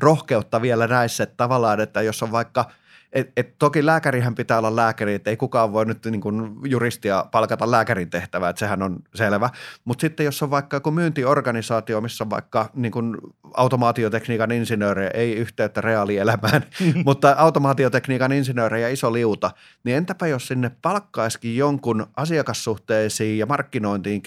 rohkeutta 0.00 0.62
vielä 0.62 0.86
näissä, 0.86 1.22
että 1.22 1.36
tavallaan, 1.36 1.80
että 1.80 2.02
jos 2.02 2.22
on 2.22 2.32
vaikka– 2.32 2.64
et, 3.12 3.32
et 3.36 3.54
toki 3.58 3.86
lääkärihän 3.86 4.34
pitää 4.34 4.58
olla 4.58 4.76
lääkäri, 4.76 5.14
että 5.14 5.30
ei 5.30 5.36
kukaan 5.36 5.72
voi 5.72 5.86
nyt 5.86 6.04
niin 6.04 6.20
kuin 6.20 6.56
juristia 6.64 7.26
palkata 7.30 7.70
lääkärin 7.70 8.10
tehtävää, 8.10 8.50
että 8.50 8.60
sehän 8.60 8.82
on 8.82 8.98
selvä. 9.14 9.50
Mutta 9.84 10.00
sitten 10.00 10.24
jos 10.24 10.42
on 10.42 10.50
vaikka 10.50 10.76
joku 10.76 10.90
myyntiorganisaatio, 10.90 12.00
missä 12.00 12.24
on 12.24 12.30
vaikka 12.30 12.70
niin 12.74 12.92
kuin 12.92 13.16
automaatiotekniikan 13.54 14.52
insinöörejä, 14.52 15.10
ei 15.14 15.34
yhteyttä 15.34 15.80
reaalielämään, 15.80 16.62
mutta 17.06 17.34
automaatiotekniikan 17.38 18.32
insinöörejä 18.32 18.88
iso 18.88 19.12
liuta, 19.12 19.50
niin 19.84 19.96
entäpä 19.96 20.26
jos 20.26 20.46
sinne 20.46 20.70
palkkaisikin 20.82 21.56
jonkun 21.56 22.06
asiakassuhteisiin 22.16 23.38
ja 23.38 23.46
markkinointiin 23.46 24.22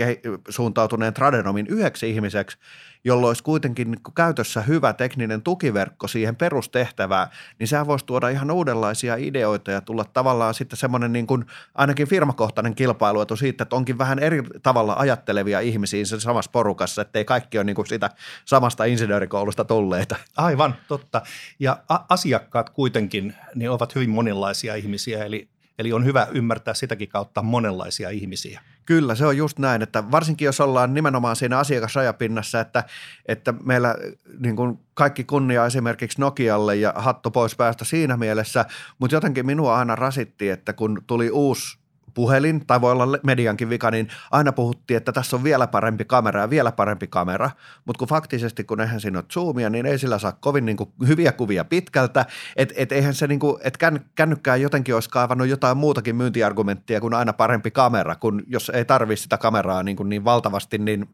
suuntautuneen 0.50 1.14
tradenomin 1.14 1.68
yhdeksi 1.68 2.10
ihmiseksi, 2.10 2.58
jolloin 3.06 3.30
olisi 3.30 3.44
kuitenkin 3.44 3.98
käytössä 4.16 4.62
hyvä 4.62 4.94
tekninen 4.94 5.42
tukiverkko 5.42 6.08
siihen 6.08 6.36
perustehtävään, 6.36 7.28
niin 7.60 7.68
sehän 7.68 7.88
voisi 7.88 8.06
tuoda 8.06 8.30
ihan 8.30 8.52
uudenlaisia 8.52 9.16
ideoita 9.16 9.72
ja 9.72 9.82
tulla 9.82 10.06
tavallaan 10.06 10.54
sitten 10.54 10.78
semmoinen 10.78 11.14
niin 11.14 11.28
kuin 11.28 11.46
ainakin 11.76 12.08
firmakohtainen 12.08 12.76
kilpailuetu 12.76 13.36
siitä, 13.36 13.64
että 13.64 13.76
onkin 13.76 13.98
vähän 13.98 14.20
eri 14.20 14.44
tavalla 14.64 14.96
ajattelevia 14.98 15.60
ihmisiä 15.60 16.06
sen 16.06 16.22
samassa 16.22 16.52
porukassa, 16.52 17.02
että 17.02 17.20
ei 17.20 17.26
kaikki 17.26 17.58
ole 17.58 17.64
niin 17.64 17.76
kuin 17.76 17.88
sitä 17.88 18.10
samasta 18.46 18.86
insinöörikoulusta 18.86 19.66
tulleita. 19.66 20.16
Aivan, 20.38 20.76
totta. 20.88 21.22
Ja 21.60 21.78
a- 21.90 22.06
asiakkaat 22.10 22.70
kuitenkin 22.70 23.36
niin 23.56 23.72
ovat 23.72 23.96
hyvin 23.96 24.10
monenlaisia 24.10 24.76
ihmisiä, 24.76 25.26
eli 25.26 25.50
Eli 25.80 25.94
on 25.94 26.06
hyvä 26.06 26.28
ymmärtää 26.32 26.74
sitäkin 26.74 27.10
kautta 27.10 27.42
monenlaisia 27.42 28.10
ihmisiä. 28.10 28.62
Kyllä, 28.86 29.16
se 29.16 29.26
on 29.26 29.38
just 29.38 29.60
näin, 29.60 29.82
että 29.82 30.12
varsinkin 30.12 30.46
jos 30.46 30.62
ollaan 30.62 30.94
nimenomaan 30.94 31.36
siinä 31.36 31.58
asiakasrajapinnassa, 31.58 32.60
että, 32.60 32.84
että 33.26 33.54
meillä 33.64 33.96
niin 34.40 34.56
kuin 34.56 34.80
kaikki 34.94 35.24
kunnia 35.24 35.66
esimerkiksi 35.66 36.22
Nokialle 36.22 36.76
ja 36.76 36.94
hattu 36.96 37.32
pois 37.32 37.56
päästä 37.56 37.86
siinä 37.86 38.18
mielessä, 38.18 38.66
mutta 39.00 39.16
jotenkin 39.16 39.46
minua 39.46 39.78
aina 39.78 39.96
rasitti, 39.96 40.50
että 40.50 40.74
kun 40.74 41.02
tuli 41.08 41.30
uusi 41.30 41.78
puhelin, 42.16 42.66
tai 42.68 42.82
voi 42.82 42.92
olla 42.92 43.20
mediankin 43.24 43.70
vika, 43.70 43.92
niin 43.92 44.08
aina 44.32 44.52
puhuttiin, 44.52 44.98
että 44.98 45.12
tässä 45.12 45.36
on 45.36 45.44
vielä 45.44 45.68
parempi 45.68 46.06
kamera 46.06 46.42
ja 46.42 46.50
vielä 46.50 46.72
parempi 46.72 47.08
kamera, 47.08 47.50
mutta 47.86 48.00
kun 48.00 48.08
faktisesti, 48.08 48.64
kun 48.64 48.82
eihän 48.82 49.02
siinä 49.02 49.20
ole 49.20 49.26
zoomia, 49.34 49.70
niin 49.70 49.86
ei 49.86 50.00
sillä 50.00 50.20
saa 50.20 50.32
kovin 50.32 50.66
niin 50.66 50.78
kuin 50.78 50.90
hyviä 51.08 51.32
kuvia 51.32 51.66
pitkältä, 51.66 52.26
että 52.56 52.76
et 52.78 52.92
eihän 52.92 53.14
se 53.14 53.28
niin 53.28 53.40
kuin, 53.40 53.62
että 53.64 53.92
kännykkää 54.16 54.56
jotenkin 54.56 54.96
olisi 54.96 55.10
kaivannut 55.10 55.48
jotain 55.48 55.78
muutakin 55.78 56.16
myyntiargumenttia 56.16 57.02
kuin 57.02 57.14
aina 57.14 57.34
parempi 57.34 57.72
kamera, 57.72 58.16
kun 58.16 58.44
jos 58.48 58.70
ei 58.70 58.86
tarvitse 58.86 59.24
sitä 59.24 59.38
kameraa 59.38 59.84
niin, 59.84 59.98
kuin 59.98 60.10
niin 60.10 60.26
valtavasti, 60.26 60.78
niin 60.78 61.10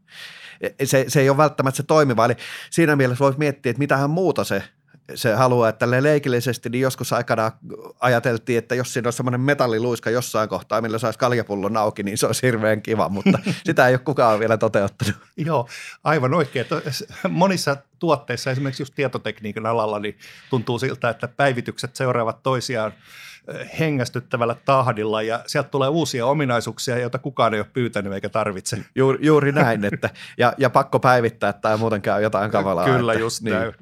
se, 0.84 1.04
se 1.08 1.20
ei 1.20 1.30
ole 1.30 1.36
välttämättä 1.36 1.76
se 1.76 1.82
toimiva, 1.82 2.24
eli 2.24 2.34
siinä 2.70 2.96
mielessä 2.96 3.24
voisi 3.24 3.38
miettiä, 3.38 3.70
että 3.70 3.78
mitähän 3.78 4.10
muuta 4.10 4.44
se 4.44 4.62
se 5.14 5.34
haluaa, 5.34 5.68
että 5.68 5.90
leikillisesti, 5.90 6.68
niin 6.68 6.80
joskus 6.80 7.12
aikana 7.12 7.52
ajateltiin, 8.00 8.58
että 8.58 8.74
jos 8.74 8.92
siinä 8.92 9.08
on 9.08 9.12
semmoinen 9.12 9.40
metalliluiska 9.40 10.10
jossain 10.10 10.48
kohtaa, 10.48 10.80
millä 10.80 10.98
saisi 10.98 11.18
kaljapullon 11.18 11.76
auki, 11.76 12.02
niin 12.02 12.18
se 12.18 12.26
olisi 12.26 12.46
hirveän 12.46 12.82
kiva, 12.82 13.08
mutta 13.08 13.38
sitä 13.66 13.88
ei 13.88 13.94
ole 13.94 13.98
kukaan 13.98 14.40
vielä 14.40 14.56
toteuttanut. 14.56 15.14
Joo, 15.36 15.68
aivan 16.04 16.34
oikein. 16.34 16.66
Monissa 17.28 17.76
tuotteissa, 17.98 18.50
esimerkiksi 18.50 18.82
just 18.82 18.94
tietotekniikan 18.94 19.66
alalla, 19.66 19.98
niin 19.98 20.18
tuntuu 20.50 20.78
siltä, 20.78 21.08
että 21.08 21.28
päivitykset 21.28 21.96
seuraavat 21.96 22.42
toisiaan 22.42 22.92
eh, 23.48 23.78
hengästyttävällä 23.78 24.56
tahdilla 24.64 25.22
ja 25.22 25.40
sieltä 25.46 25.68
tulee 25.68 25.88
uusia 25.88 26.26
ominaisuuksia, 26.26 26.98
joita 26.98 27.18
kukaan 27.18 27.54
ei 27.54 27.60
ole 27.60 27.66
pyytänyt 27.72 28.12
eikä 28.12 28.28
tarvitse. 28.28 28.84
Juuri, 28.94 29.18
juuri 29.26 29.52
näin, 29.52 29.84
että, 29.84 30.10
ja, 30.38 30.52
ja 30.58 30.70
pakko 30.70 31.00
päivittää 31.00 31.52
tai 31.52 31.76
muuten 31.76 32.02
käy 32.02 32.22
jotain 32.22 32.50
kavalaa. 32.50 32.84
Kyllä, 32.84 33.12
että, 33.12 33.20
just 33.20 33.42
niin. 33.42 33.54
näin 33.54 33.72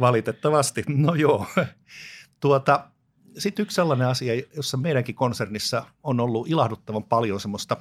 valitettavasti. 0.00 0.84
No 0.88 1.14
joo. 1.14 1.46
Tuota, 2.40 2.90
sitten 3.38 3.62
yksi 3.62 3.74
sellainen 3.74 4.08
asia, 4.08 4.42
jossa 4.56 4.76
meidänkin 4.76 5.14
konsernissa 5.14 5.84
on 6.02 6.20
ollut 6.20 6.48
ilahduttavan 6.48 7.04
paljon 7.04 7.40
semmoista 7.40 7.76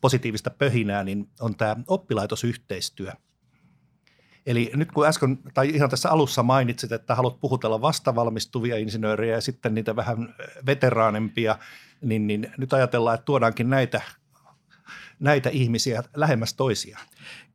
positiivista 0.00 0.50
pöhinää, 0.50 1.04
niin 1.04 1.30
on 1.40 1.56
tämä 1.56 1.76
oppilaitosyhteistyö. 1.86 3.12
Eli 4.46 4.70
nyt 4.74 4.92
kun 4.92 5.06
äsken, 5.06 5.38
tai 5.54 5.68
ihan 5.68 5.90
tässä 5.90 6.10
alussa 6.10 6.42
mainitsit, 6.42 6.92
että 6.92 7.14
haluat 7.14 7.40
puhutella 7.40 7.80
vastavalmistuvia 7.80 8.76
insinöörejä 8.76 9.34
ja 9.34 9.40
sitten 9.40 9.74
niitä 9.74 9.96
vähän 9.96 10.34
veteraanempia, 10.66 11.58
niin, 12.00 12.26
niin 12.26 12.52
nyt 12.58 12.72
ajatellaan, 12.72 13.14
että 13.14 13.24
tuodaankin 13.24 13.70
näitä 13.70 14.00
näitä 15.20 15.50
ihmisiä 15.50 16.02
lähemmäs 16.16 16.54
toisiaan. 16.54 17.06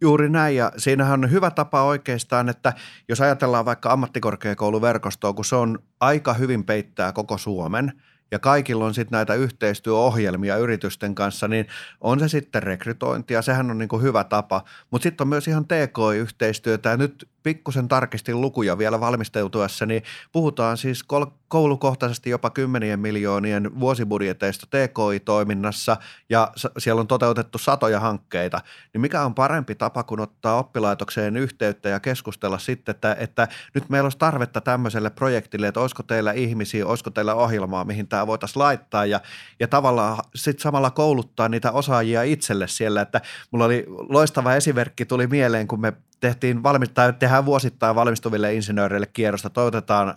Juuri 0.02 0.30
näin 0.30 0.56
ja 0.56 0.71
siinähän 0.78 1.23
on 1.23 1.32
hyvä 1.32 1.52
tapa 1.52 1.84
oikeastaan, 1.84 2.49
että 2.49 2.73
jos 3.10 3.21
ajatellaan 3.21 3.65
vaikka 3.65 3.91
ammattikorkeakouluverkostoa, 3.91 5.34
kun 5.34 5.45
se 5.45 5.56
on 5.56 5.80
aika 5.99 6.34
hyvin 6.34 6.63
peittää 6.63 7.12
koko 7.12 7.38
Suomen– 7.38 7.93
ja 8.34 8.39
kaikilla 8.39 8.86
on 8.86 8.93
sitten 8.93 9.17
näitä 9.17 9.34
yhteistyöohjelmia 9.34 10.58
yritysten 10.58 11.15
kanssa, 11.15 11.47
niin 11.47 11.67
on 12.02 12.19
se 12.19 12.28
sitten 12.28 12.63
rekrytointia, 12.63 13.41
sehän 13.41 13.71
on 13.71 13.78
niin 13.78 14.02
hyvä 14.02 14.23
tapa, 14.23 14.63
mutta 14.91 15.04
sitten 15.04 15.26
on 15.26 15.30
myös 15.30 15.47
ihan 15.47 15.65
TK-yhteistyötä 15.65 16.89
ja 16.89 16.97
nyt 16.97 17.30
pikkusen 17.44 17.88
tarkistin 17.88 18.42
lukuja 18.42 18.78
vielä 18.78 19.00
valmisteutuessa, 19.00 19.86
niin 19.86 20.04
puhutaan 20.32 20.78
siis 20.78 21.04
koulukohtaisesti 21.48 22.30
jopa 22.30 22.50
kymmenien 22.50 23.00
miljoonien 23.00 23.80
vuosibudjeteista 23.80 24.68
TKI-toiminnassa 24.68 25.98
ja 26.30 26.52
siellä 26.78 27.00
on 27.00 27.08
toteutettu 27.08 27.58
satoja 27.58 28.00
hankkeita. 28.00 28.62
Niin 28.94 29.02
mikä 29.02 29.22
on 29.22 29.36
parempi 29.36 29.76
tapa 29.76 30.04
kuin 30.04 30.20
ottaa 30.20 30.58
oppilaitokseen 30.58 31.38
yhteyttä 31.38 31.90
ja 31.90 32.00
keskustella 32.00 32.58
sitten, 32.58 32.96
että, 32.96 33.16
että 33.20 33.48
nyt 33.74 33.90
meillä 33.90 34.06
olisi 34.06 34.18
tarvetta 34.18 34.62
tämmöiselle 34.62 35.10
projektille, 35.10 35.68
että 35.68 35.80
olisiko 35.80 36.04
teillä 36.04 36.32
ihmisiä, 36.32 36.88
olisiko 36.88 37.10
teillä 37.10 37.36
ohjelmaa, 37.36 37.86
mihin 37.86 38.08
tämä 38.08 38.28
voitaisiin 38.28 38.64
laittaa 38.64 39.06
ja, 39.06 39.22
ja 39.60 39.68
tavallaan 39.68 40.18
sitten 40.36 40.64
samalla 40.64 40.92
kouluttaa 40.92 41.50
niitä 41.50 41.72
osaajia 41.72 42.24
itselle 42.24 42.68
siellä, 42.68 43.02
että 43.02 43.22
mulla 43.52 43.66
oli 43.66 43.86
loistava 43.88 44.56
esimerkki 44.56 45.06
tuli 45.06 45.28
mieleen, 45.28 45.68
kun 45.68 45.82
me 45.82 45.94
tehtiin 46.24 46.64
valmi- 46.64 46.88
tai 46.88 47.14
tehdään 47.14 47.46
vuosittain 47.46 47.96
valmistuville 47.96 48.54
insinööreille 48.54 49.08
kierrosta, 49.08 49.50
toivotetaan 49.50 50.16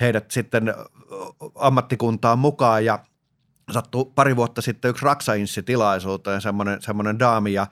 heidät 0.00 0.30
sitten 0.30 0.74
ammattikuntaan 1.54 2.38
mukaan 2.38 2.84
ja 2.84 2.98
sattui 3.70 4.12
pari 4.14 4.36
vuotta 4.36 4.62
sitten 4.62 4.88
yksi 4.88 5.04
Raksainssi 5.04 5.62
tilaisuuteen 5.62 6.40
semmoinen, 6.40 6.82
semmoinen 6.82 7.18
daami. 7.18 7.52
Ja 7.52 7.66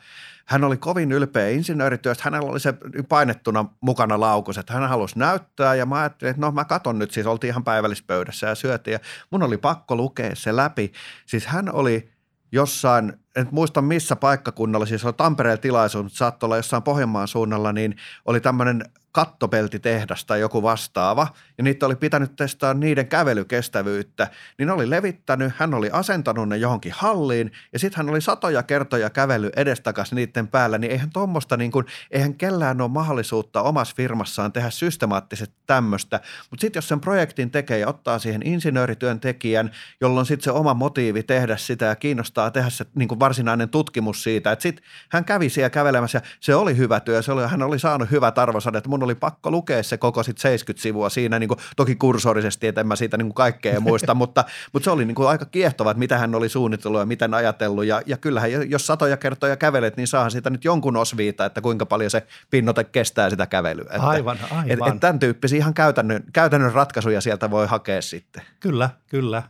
hän 0.44 0.64
oli 0.64 0.77
kovin 0.77 1.12
ylpeä 1.12 1.49
insinöörityöstä, 1.49 2.25
hänellä 2.25 2.51
oli 2.51 2.61
se 2.61 2.75
painettuna 3.09 3.64
mukana 3.81 4.20
laukus, 4.20 4.59
että 4.59 4.73
hän 4.73 4.88
halusi 4.88 5.18
näyttää. 5.18 5.75
Ja 5.75 5.87
mä 5.87 6.01
ajattelin, 6.01 6.31
että 6.31 6.40
no 6.40 6.53
mä 6.53 6.64
katon 6.64 6.99
nyt, 6.99 7.11
siis 7.11 7.27
oltiin 7.27 7.49
ihan 7.49 7.64
päivällispöydässä 7.64 8.47
ja 8.47 8.55
syötiin. 8.55 8.92
Ja 8.92 8.99
mun 9.31 9.42
oli 9.42 9.57
pakko 9.57 9.97
lukea 9.97 10.31
se 10.35 10.57
läpi. 10.57 10.92
Siis 11.27 11.47
hän 11.47 11.75
oli 11.75 12.11
jossain, 12.53 13.12
en 13.37 13.49
muista 13.51 13.83
missä 13.83 14.16
paikkakunnalla, 14.16 14.87
siis 14.87 15.05
oli 15.05 15.12
Tampereen 15.12 15.61
tilaisuus, 15.61 16.05
mutta 16.05 16.16
saattoi 16.16 16.47
olla 16.47 16.57
jossain 16.57 16.83
Pohjanmaan 16.83 17.29
suunnalla, 17.29 17.73
niin 17.73 17.97
oli 18.25 18.40
tämmöinen 18.40 18.85
kattopeltitehdas 19.14 20.25
tai 20.25 20.40
joku 20.40 20.62
vastaava, 20.62 21.29
ja 21.59 21.64
niitä 21.64 21.87
oli 21.87 21.97
pitänyt 21.97 22.37
testaa 22.37 22.75
niiden 22.75 23.07
kävelykestävyyttä, 23.07 24.29
niin 24.59 24.70
oli 24.70 24.90
levittänyt, 24.90 25.53
hän 25.57 25.75
oli 25.75 25.90
asentanut 25.92 26.49
ne 26.49 26.57
johonkin 26.57 26.92
halliin, 26.97 27.53
ja 27.73 27.79
sitten 27.79 27.97
hän 27.97 28.11
oli 28.11 28.20
satoja 28.20 28.62
kertoja 28.62 29.11
kävely 29.11 29.51
edestakas 29.57 30.12
niiden 30.12 30.49
päällä, 30.49 30.79
niin 30.79 30.92
eihän 30.92 31.11
tuommoista, 31.11 31.57
niin 31.57 31.70
kuin, 31.70 31.87
eihän 32.11 32.35
kellään 32.35 32.81
ole 32.81 32.90
mahdollisuutta 32.90 33.62
omassa 33.62 33.94
firmassaan 33.97 34.53
tehdä 34.53 34.70
systemaattisesti 34.70 35.55
tämmöistä, 35.66 36.20
mutta 36.51 36.61
sitten 36.61 36.79
jos 36.79 36.88
sen 36.88 37.01
projektin 37.01 37.51
tekee 37.51 37.79
ja 37.79 37.88
ottaa 37.88 38.18
siihen 38.18 38.47
insinöörityöntekijän, 38.47 39.70
jolloin 40.01 40.27
sitten 40.27 40.44
se 40.44 40.51
oma 40.51 40.75
motiivi 40.75 41.23
tehdä 41.23 41.57
sitä 41.57 41.85
ja 41.85 41.97
kiinnostaa 41.97 42.51
tehdä 42.51 42.70
se 42.70 42.87
niin 42.94 43.09
kuin 43.09 43.20
varsinainen 43.24 43.68
tutkimus 43.68 44.22
siitä, 44.22 44.52
että 44.52 44.62
sitten 44.62 44.84
hän 45.08 45.24
kävi 45.24 45.48
siellä 45.48 45.70
kävelemässä 45.70 46.18
ja 46.18 46.20
se 46.40 46.54
oli 46.54 46.76
hyvä 46.76 47.00
työ, 47.00 47.22
se 47.22 47.32
oli, 47.32 47.46
hän 47.46 47.62
oli 47.62 47.78
saanut 47.78 48.10
hyvät 48.10 48.38
arvosanat, 48.38 48.76
että 48.76 48.90
mun 48.90 49.02
oli 49.02 49.14
pakko 49.14 49.50
lukea 49.50 49.82
se 49.82 49.96
koko 49.96 50.22
sit 50.22 50.38
70 50.38 50.82
sivua 50.82 51.10
siinä, 51.10 51.38
niin 51.38 51.48
kuin, 51.48 51.58
toki 51.76 51.94
kursorisesti, 51.96 52.66
että 52.66 52.80
en 52.80 52.87
mä 52.87 52.96
siitä 52.96 53.16
niin 53.16 53.26
kuin 53.26 53.34
kaikkea 53.34 53.80
muista, 53.80 54.14
mutta, 54.24 54.44
mutta 54.72 54.84
se 54.84 54.90
oli 54.90 55.04
niin 55.04 55.14
kuin 55.14 55.28
aika 55.28 55.44
kiehtova, 55.44 55.90
että 55.90 55.98
mitä 55.98 56.18
hän 56.18 56.34
oli 56.34 56.48
suunnitellut 56.48 57.00
ja 57.00 57.06
miten 57.06 57.34
ajatellut. 57.34 57.84
Ja, 57.84 58.02
ja 58.06 58.16
kyllähän, 58.16 58.70
jos 58.70 58.87
satoja 58.87 59.16
kertoja 59.16 59.56
kävelet, 59.56 59.96
niin 59.96 60.06
saahan 60.06 60.30
siitä 60.30 60.50
nyt 60.50 60.64
jonkun 60.64 60.96
osviita, 60.96 61.44
että 61.44 61.60
kuinka 61.60 61.87
paljon 61.87 62.10
se 62.10 62.26
pinnote 62.50 62.84
kestää 62.84 63.30
sitä 63.30 63.46
kävelyä. 63.46 63.90
Että, 63.90 64.06
aivan, 64.06 64.38
aivan. 64.50 64.88
Et, 64.88 64.94
et 64.94 65.00
tämän 65.00 65.18
tyyppisiä 65.18 65.58
ihan 65.58 65.74
käytännön, 65.74 66.24
käytännön 66.32 66.72
ratkaisuja 66.72 67.20
sieltä 67.20 67.50
voi 67.50 67.66
hakea 67.66 68.02
sitten. 68.02 68.42
Kyllä, 68.60 68.90
kyllä 69.06 69.42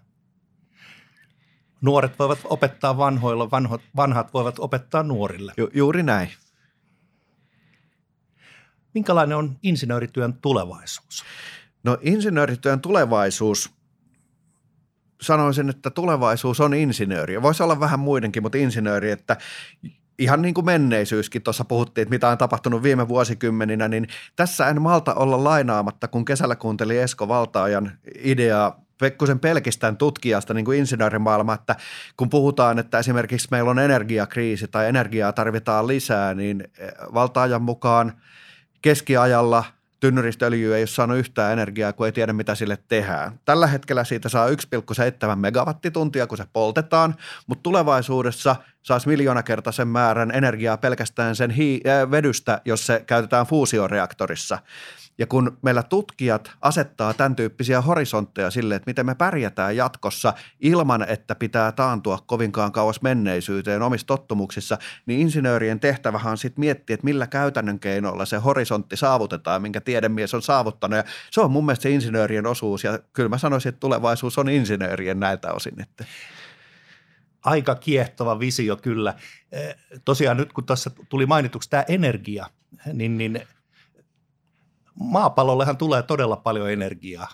nuoret 1.85 2.19
voivat 2.19 2.39
opettaa 2.45 2.97
vanhoilla, 2.99 3.51
vanhot, 3.51 3.83
vanhat 3.97 4.35
voivat 4.35 4.59
opettaa 4.59 5.03
nuorille. 5.03 5.53
Ju, 5.57 5.69
juuri 5.75 6.03
näin. 6.03 6.29
Minkälainen 8.95 9.37
on 9.37 9.57
insinöörityön 9.63 10.35
tulevaisuus? 10.35 11.25
No 11.85 11.99
insinöörityön 12.01 12.81
tulevaisuus, 12.81 13.71
sanoisin, 15.21 15.69
että 15.69 15.91
tulevaisuus 15.91 16.61
on 16.61 16.75
insinööri. 16.75 17.43
Voisi 17.43 17.63
olla 17.63 17.81
vähän 17.81 18.01
muidenkin, 18.01 18.43
mutta 18.43 18.59
insinööri, 18.59 19.11
että 19.11 19.37
ihan 20.19 20.43
niin 20.43 20.55
kuin 20.55 20.65
menneisyyskin, 20.65 21.43
tuossa 21.43 21.65
puhuttiin, 21.65 22.03
että 22.03 22.15
mitä 22.15 22.29
on 22.29 22.39
tapahtunut 22.39 22.83
viime 22.83 23.09
vuosikymmeninä, 23.09 23.89
niin 23.89 24.09
tässä 24.37 24.69
en 24.69 24.83
malta 24.83 25.15
olla 25.15 25.45
lainaamatta, 25.45 26.09
kun 26.09 26.25
kesällä 26.25 26.57
kuuntelin 26.57 27.01
Esko 27.01 27.29
Valtaajan 27.29 27.99
ideaa 28.19 28.84
Pekkusen 28.99 29.41
pelkistään 29.41 29.97
tutkijasta 29.97 30.55
niin 30.55 30.65
kuin 30.65 30.79
insinöörimaailma, 30.79 31.55
että 31.55 31.77
kun 32.17 32.31
puhutaan, 32.31 32.79
että 32.79 32.99
esimerkiksi 32.99 33.49
meillä 33.51 33.71
on 33.71 33.79
energiakriisi 33.79 34.69
tai 34.69 34.89
energiaa 34.89 35.33
tarvitaan 35.33 35.87
lisää, 35.87 36.35
niin 36.35 36.65
valtaajan 37.15 37.63
mukaan– 37.63 38.13
keskiajalla 38.85 39.65
tynnyristöljy 40.01 40.75
ei 40.75 40.81
ole 40.81 40.87
saanut 40.87 41.19
yhtään 41.19 41.53
energiaa, 41.53 41.93
kun 41.93 42.07
ei 42.07 42.13
tiedä, 42.13 42.33
mitä 42.33 42.55
sille 42.55 42.79
tehdään. 42.89 43.41
Tällä 43.45 43.67
hetkellä 43.67 44.05
siitä 44.05 44.29
saa 44.29 44.49
1,7 44.49 44.55
megawattituntia, 45.37 46.27
kun 46.27 46.39
se 46.39 46.45
poltetaan, 46.53 47.15
mutta 47.47 47.63
tulevaisuudessa 47.63 48.57
saisi 48.83 49.09
miljoonakertaisen 49.09 49.89
määrän 49.89 50.31
energiaa 50.31 50.77
pelkästään 50.77 51.37
sen 51.37 51.51
hii- 51.51 51.81
äh, 51.89 52.11
vedystä, 52.11 52.61
jos 52.65 52.87
se 52.87 53.05
käytetään 53.07 53.47
fuusioreaktorissa. 53.47 54.59
Ja 55.19 55.27
kun 55.27 55.59
meillä 55.63 55.83
tutkijat 55.83 56.51
asettaa 56.63 57.15
tämän 57.15 57.37
tyyppisiä 57.37 57.81
horisontteja 57.81 58.51
sille, 58.51 58.75
että 58.75 58.91
miten 58.91 59.07
me 59.07 59.15
pärjätään 59.15 59.77
jatkossa 59.77 60.35
ilman, 60.61 61.09
että 61.09 61.35
pitää 61.35 61.73
taantua 61.73 62.19
kovinkaan 62.27 62.73
kauas 62.73 63.03
menneisyyteen 63.03 63.83
omissa 63.83 64.07
tottumuksissa, 64.07 64.79
niin 65.07 65.21
insinöörien 65.21 65.81
tehtävähän 65.81 66.31
on 66.31 66.39
sitten 66.39 66.61
miettiä, 66.61 66.95
että 66.95 67.05
millä 67.05 67.27
käytännön 67.27 67.81
keinoilla 67.81 68.25
se 68.25 68.37
horisontti 68.37 68.97
saavutetaan, 68.97 69.63
minkä 69.63 69.81
tiedemies 69.81 70.35
on 70.35 70.43
saavuttanut. 70.43 70.97
Ja 70.97 71.05
se 71.31 71.41
on 71.41 71.51
mun 71.51 71.67
mielestä 71.67 71.83
se 71.83 71.91
insinöörien 71.91 72.47
osuus 72.47 72.85
ja 72.85 72.99
kyllä 73.13 73.29
mä 73.29 73.39
sanoisin, 73.39 73.69
että 73.69 73.81
tulevaisuus 73.81 74.39
on 74.39 74.49
insinöörien 74.49 75.21
näiltä 75.21 75.53
osin. 75.53 75.81
Että. 75.83 76.05
aika 77.45 77.75
kiehtova 77.75 78.39
visio 78.39 78.77
kyllä. 78.77 79.15
Eh, 79.53 79.77
tosiaan 80.05 80.37
nyt 80.37 80.53
kun 80.53 80.67
tässä 80.67 80.91
tuli 81.09 81.27
mainituksi 81.27 81.71
tämä 81.71 81.85
energia, 81.89 82.47
niin, 82.93 83.19
niin 83.19 83.47
maapallollehan 85.01 85.77
tulee 85.77 86.03
todella 86.03 86.37
paljon 86.37 86.71
energiaa. 86.71 87.29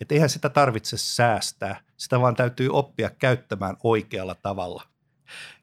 Et 0.00 0.12
eihän 0.12 0.28
sitä 0.28 0.48
tarvitse 0.48 0.96
säästää, 0.96 1.80
sitä 1.96 2.20
vaan 2.20 2.36
täytyy 2.36 2.68
oppia 2.72 3.10
käyttämään 3.10 3.76
oikealla 3.82 4.34
tavalla. 4.34 4.82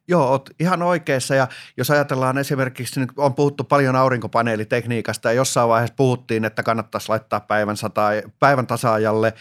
Joo, 0.07 0.29
oot 0.29 0.49
ihan 0.59 0.81
oikeassa 0.81 1.35
ja 1.35 1.47
jos 1.77 1.91
ajatellaan 1.91 2.37
esimerkiksi, 2.37 2.99
nyt 2.99 3.09
on 3.17 3.33
puhuttu 3.33 3.63
paljon 3.63 3.95
aurinkopaneelitekniikasta 3.95 5.29
ja 5.29 5.33
jossain 5.33 5.69
vaiheessa 5.69 5.95
puhuttiin, 5.95 6.45
että 6.45 6.63
kannattaisi 6.63 7.09
laittaa 7.09 7.39
päivän, 7.39 7.77
sata, 7.77 8.07
päivän 8.39 8.67
tasaajalle 8.67 9.33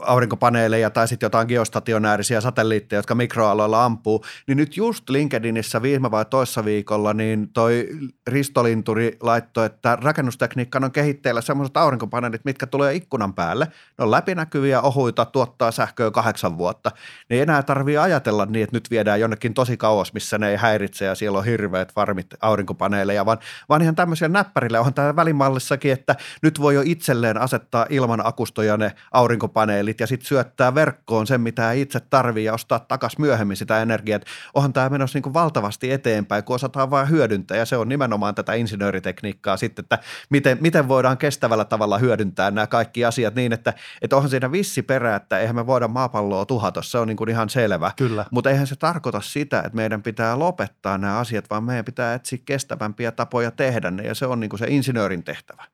aurinkopaneeleja 0.00 0.90
tai 0.90 1.08
sitten 1.08 1.26
jotain 1.26 1.48
geostationäärisiä 1.48 2.40
satelliitteja, 2.40 2.98
jotka 2.98 3.14
mikroaloilla 3.14 3.84
ampuu, 3.84 4.24
niin 4.46 4.58
nyt 4.58 4.76
just 4.76 5.10
LinkedInissä 5.10 5.82
viime 5.82 6.10
vai 6.10 6.24
toissa 6.24 6.64
viikolla, 6.64 7.14
niin 7.14 7.48
toi 7.48 7.88
Ristolinturi 8.26 9.16
laittoi, 9.20 9.66
että 9.66 9.98
rakennustekniikka 10.00 10.80
on 10.82 10.92
kehitteillä 10.92 11.40
sellaiset 11.40 11.76
aurinkopaneelit, 11.76 12.44
mitkä 12.44 12.66
tulee 12.66 12.94
ikkunan 12.94 13.34
päälle. 13.34 13.64
Ne 13.98 14.04
on 14.04 14.10
läpinäkyviä, 14.10 14.80
ohuita, 14.80 15.24
tuottaa 15.24 15.70
sähköä 15.70 16.10
kahdeksan 16.10 16.58
vuotta. 16.58 16.90
Niin 17.28 17.36
ei 17.36 17.40
enää 17.40 17.62
tarvii 17.62 17.96
ajatella 17.98 18.46
niin, 18.46 18.64
että 18.64 18.76
nyt 18.76 18.90
viedään 18.90 19.20
jonnekin 19.20 19.54
tosi 19.54 19.76
kauas, 19.76 20.12
missä 20.12 20.38
ne 20.38 20.50
ei 20.50 20.56
häiritse 20.56 21.04
ja 21.04 21.14
siellä 21.14 21.38
on 21.38 21.44
hirveät 21.44 21.92
varmit 21.96 22.26
aurinkopaneeleja, 22.40 23.26
vaan, 23.26 23.38
vaan 23.68 23.82
ihan 23.82 23.94
tämmöisiä 23.94 24.28
näppärille. 24.28 24.78
Onhan 24.78 24.94
tämä 24.94 25.16
välimallissakin, 25.16 25.92
että 25.92 26.16
nyt 26.42 26.60
voi 26.60 26.74
jo 26.74 26.82
itselleen 26.84 27.38
asettaa 27.38 27.86
ilman 27.90 28.26
akustoja 28.26 28.76
ne 28.76 28.92
aurinkopaneelit 29.12 30.00
ja 30.00 30.06
sitten 30.06 30.26
syöttää 30.26 30.74
verkkoon 30.74 31.26
sen, 31.26 31.40
mitä 31.40 31.72
itse 31.72 32.00
tarvii 32.00 32.44
ja 32.44 32.54
ostaa 32.54 32.78
takaisin 32.78 33.20
myöhemmin 33.20 33.56
sitä 33.56 33.82
energiaa. 33.82 34.16
Et 34.16 34.26
onhan 34.54 34.72
tämä 34.72 34.88
menossa 34.88 35.16
niin 35.16 35.22
kuin 35.22 35.34
valtavasti 35.34 35.92
eteenpäin, 35.92 36.44
kun 36.44 36.56
osataan 36.56 36.90
vain 36.90 37.10
hyödyntää 37.10 37.56
ja 37.56 37.64
se 37.64 37.76
on 37.76 37.88
nimenomaan 37.88 38.34
tätä 38.34 38.54
insinööritekniikkaa 38.54 39.56
sitten, 39.56 39.82
että 39.82 39.98
miten, 40.30 40.58
miten 40.60 40.88
voidaan 40.88 41.18
kestävällä 41.18 41.64
tavalla 41.64 41.98
hyödyntää 41.98 42.50
nämä 42.50 42.66
kaikki 42.66 43.04
asiat 43.04 43.34
niin, 43.34 43.52
että, 43.52 43.74
että 44.02 44.16
onhan 44.16 44.30
siinä 44.30 44.52
vissi 44.52 44.82
perä, 44.82 45.16
että 45.16 45.38
eihän 45.38 45.56
me 45.56 45.66
voida 45.66 45.88
maapalloa 45.88 46.46
tuhata, 46.46 46.82
se 46.82 46.98
on 46.98 47.08
niin 47.08 47.16
kuin 47.16 47.30
ihan 47.30 47.48
selvä. 47.48 47.92
Kyllä. 47.96 48.24
Mutta 48.30 48.50
eihän 48.50 48.66
se 48.66 48.76
tarkoita 48.76 49.20
sitä, 49.20 49.58
että 49.58 49.76
meidän 49.76 50.02
pitää 50.02 50.38
lopettaa 50.38 50.98
nämä 50.98 51.18
asiat, 51.18 51.50
vaan 51.50 51.64
meidän 51.64 51.84
pitää 51.84 52.14
etsiä 52.14 52.38
kestävämpiä 52.44 53.12
tapoja 53.12 53.50
tehdä 53.50 53.90
ne 53.90 54.02
ja 54.02 54.14
se 54.14 54.26
on 54.26 54.40
niin 54.40 54.50
kuin 54.50 54.58
se 54.58 54.66
insinöörin 54.68 55.24
tehtävä. 55.24 55.64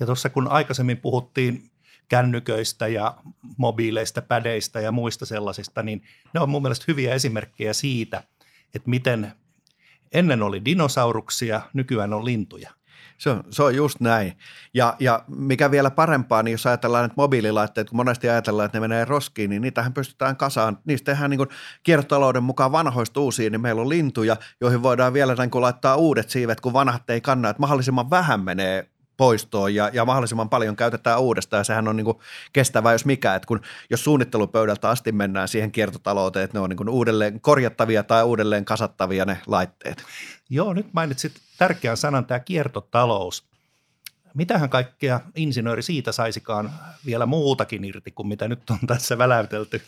Ja 0.00 0.06
tuossa 0.06 0.30
kun 0.30 0.48
aikaisemmin 0.48 0.96
puhuttiin 0.96 1.69
kännyköistä 2.10 2.86
ja 2.86 3.16
mobiileista, 3.56 4.22
pädeistä 4.22 4.80
ja 4.80 4.92
muista 4.92 5.26
sellaisista, 5.26 5.82
niin 5.82 6.02
ne 6.34 6.40
on 6.40 6.48
mun 6.48 6.62
mielestä 6.62 6.84
hyviä 6.88 7.14
esimerkkejä 7.14 7.72
siitä, 7.72 8.22
että 8.74 8.90
miten 8.90 9.32
ennen 10.12 10.42
oli 10.42 10.64
dinosauruksia, 10.64 11.60
nykyään 11.72 12.12
on 12.12 12.24
lintuja. 12.24 12.70
Se 13.18 13.30
on, 13.30 13.44
se 13.50 13.62
on 13.62 13.74
just 13.74 14.00
näin. 14.00 14.32
Ja, 14.74 14.96
ja 15.00 15.24
mikä 15.28 15.70
vielä 15.70 15.90
parempaa, 15.90 16.42
niin 16.42 16.52
jos 16.52 16.66
ajatellaan, 16.66 17.04
että 17.04 17.14
mobiililaitteet, 17.16 17.90
kun 17.90 17.96
monesti 17.96 18.28
ajatellaan, 18.28 18.66
että 18.66 18.80
ne 18.80 18.88
menee 18.88 19.04
roskiin, 19.04 19.50
niin 19.50 19.62
niitähän 19.62 19.94
pystytään 19.94 20.36
kasaan. 20.36 20.78
Niistä 20.84 21.12
tehdään 21.12 21.30
niin 21.30 21.48
kiertotalouden 21.82 22.42
mukaan 22.42 22.72
vanhoista 22.72 23.20
uusiin, 23.20 23.52
niin 23.52 23.60
meillä 23.60 23.82
on 23.82 23.88
lintuja, 23.88 24.36
joihin 24.60 24.82
voidaan 24.82 25.12
vielä 25.12 25.34
niin 25.34 25.60
laittaa 25.62 25.96
uudet 25.96 26.30
siivet, 26.30 26.60
kun 26.60 26.72
vanhat 26.72 27.10
ei 27.10 27.20
kanna, 27.20 27.50
että 27.50 27.60
mahdollisimman 27.60 28.10
vähän 28.10 28.44
menee 28.44 28.89
poistoon 29.20 29.74
ja, 29.74 29.90
ja 29.92 30.04
mahdollisimman 30.04 30.48
paljon 30.48 30.76
käytetään 30.76 31.20
uudestaan 31.20 31.60
ja 31.60 31.64
sehän 31.64 31.88
on 31.88 31.96
niin 31.96 32.04
kuin 32.04 32.18
kestävää 32.52 32.92
jos 32.92 33.04
mikä, 33.04 33.34
että 33.34 33.46
kun 33.46 33.60
jos 33.90 34.04
suunnittelupöydältä 34.04 34.88
asti 34.88 35.12
mennään 35.12 35.48
siihen 35.48 35.72
kiertotalouteen, 35.72 36.44
että 36.44 36.58
ne 36.58 36.60
on 36.60 36.70
niin 36.70 36.76
kuin 36.76 36.88
uudelleen 36.88 37.40
korjattavia 37.40 38.02
tai 38.02 38.24
uudelleen 38.24 38.64
kasattavia 38.64 39.24
ne 39.24 39.38
laitteet. 39.46 40.04
Joo, 40.50 40.74
nyt 40.74 40.86
mainitsit 40.92 41.32
tärkeän 41.58 41.96
sanan 41.96 42.26
tämä 42.26 42.40
kiertotalous. 42.40 43.44
Mitähän 44.34 44.70
kaikkea 44.70 45.20
insinööri 45.34 45.82
siitä 45.82 46.12
saisikaan 46.12 46.70
vielä 47.06 47.26
muutakin 47.26 47.84
irti 47.84 48.10
kuin 48.10 48.28
mitä 48.28 48.48
nyt 48.48 48.70
on 48.70 48.78
tässä 48.86 49.18
väläytelty? 49.18 49.82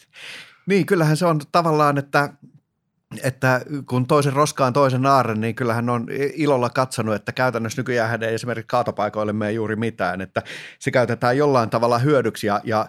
Niin, 0.67 0.87
kyllähän 0.87 1.17
se 1.17 1.27
on 1.27 1.41
tavallaan, 1.53 1.99
että 1.99 2.33
että 3.23 3.61
kun 3.89 4.07
toisen 4.07 4.33
roskaan 4.33 4.73
toisen 4.73 5.03
naaren, 5.03 5.41
niin 5.41 5.55
kyllähän 5.55 5.91
on 5.91 6.07
ilolla 6.35 6.71
katsonut, 6.71 7.15
että 7.15 7.33
käytännössä 7.33 7.81
nykyään 7.81 8.23
ei 8.23 8.35
esimerkiksi 8.35 8.67
kaatopaikoille 8.67 9.33
mene 9.33 9.53
juuri 9.53 9.77
mitään, 9.77 10.21
että 10.21 10.43
se 10.79 10.91
käytetään 10.91 11.37
jollain 11.37 11.71
tavalla 11.71 11.99
hyödyksi 11.99 12.47
ja, 12.47 12.61
ja 12.65 12.89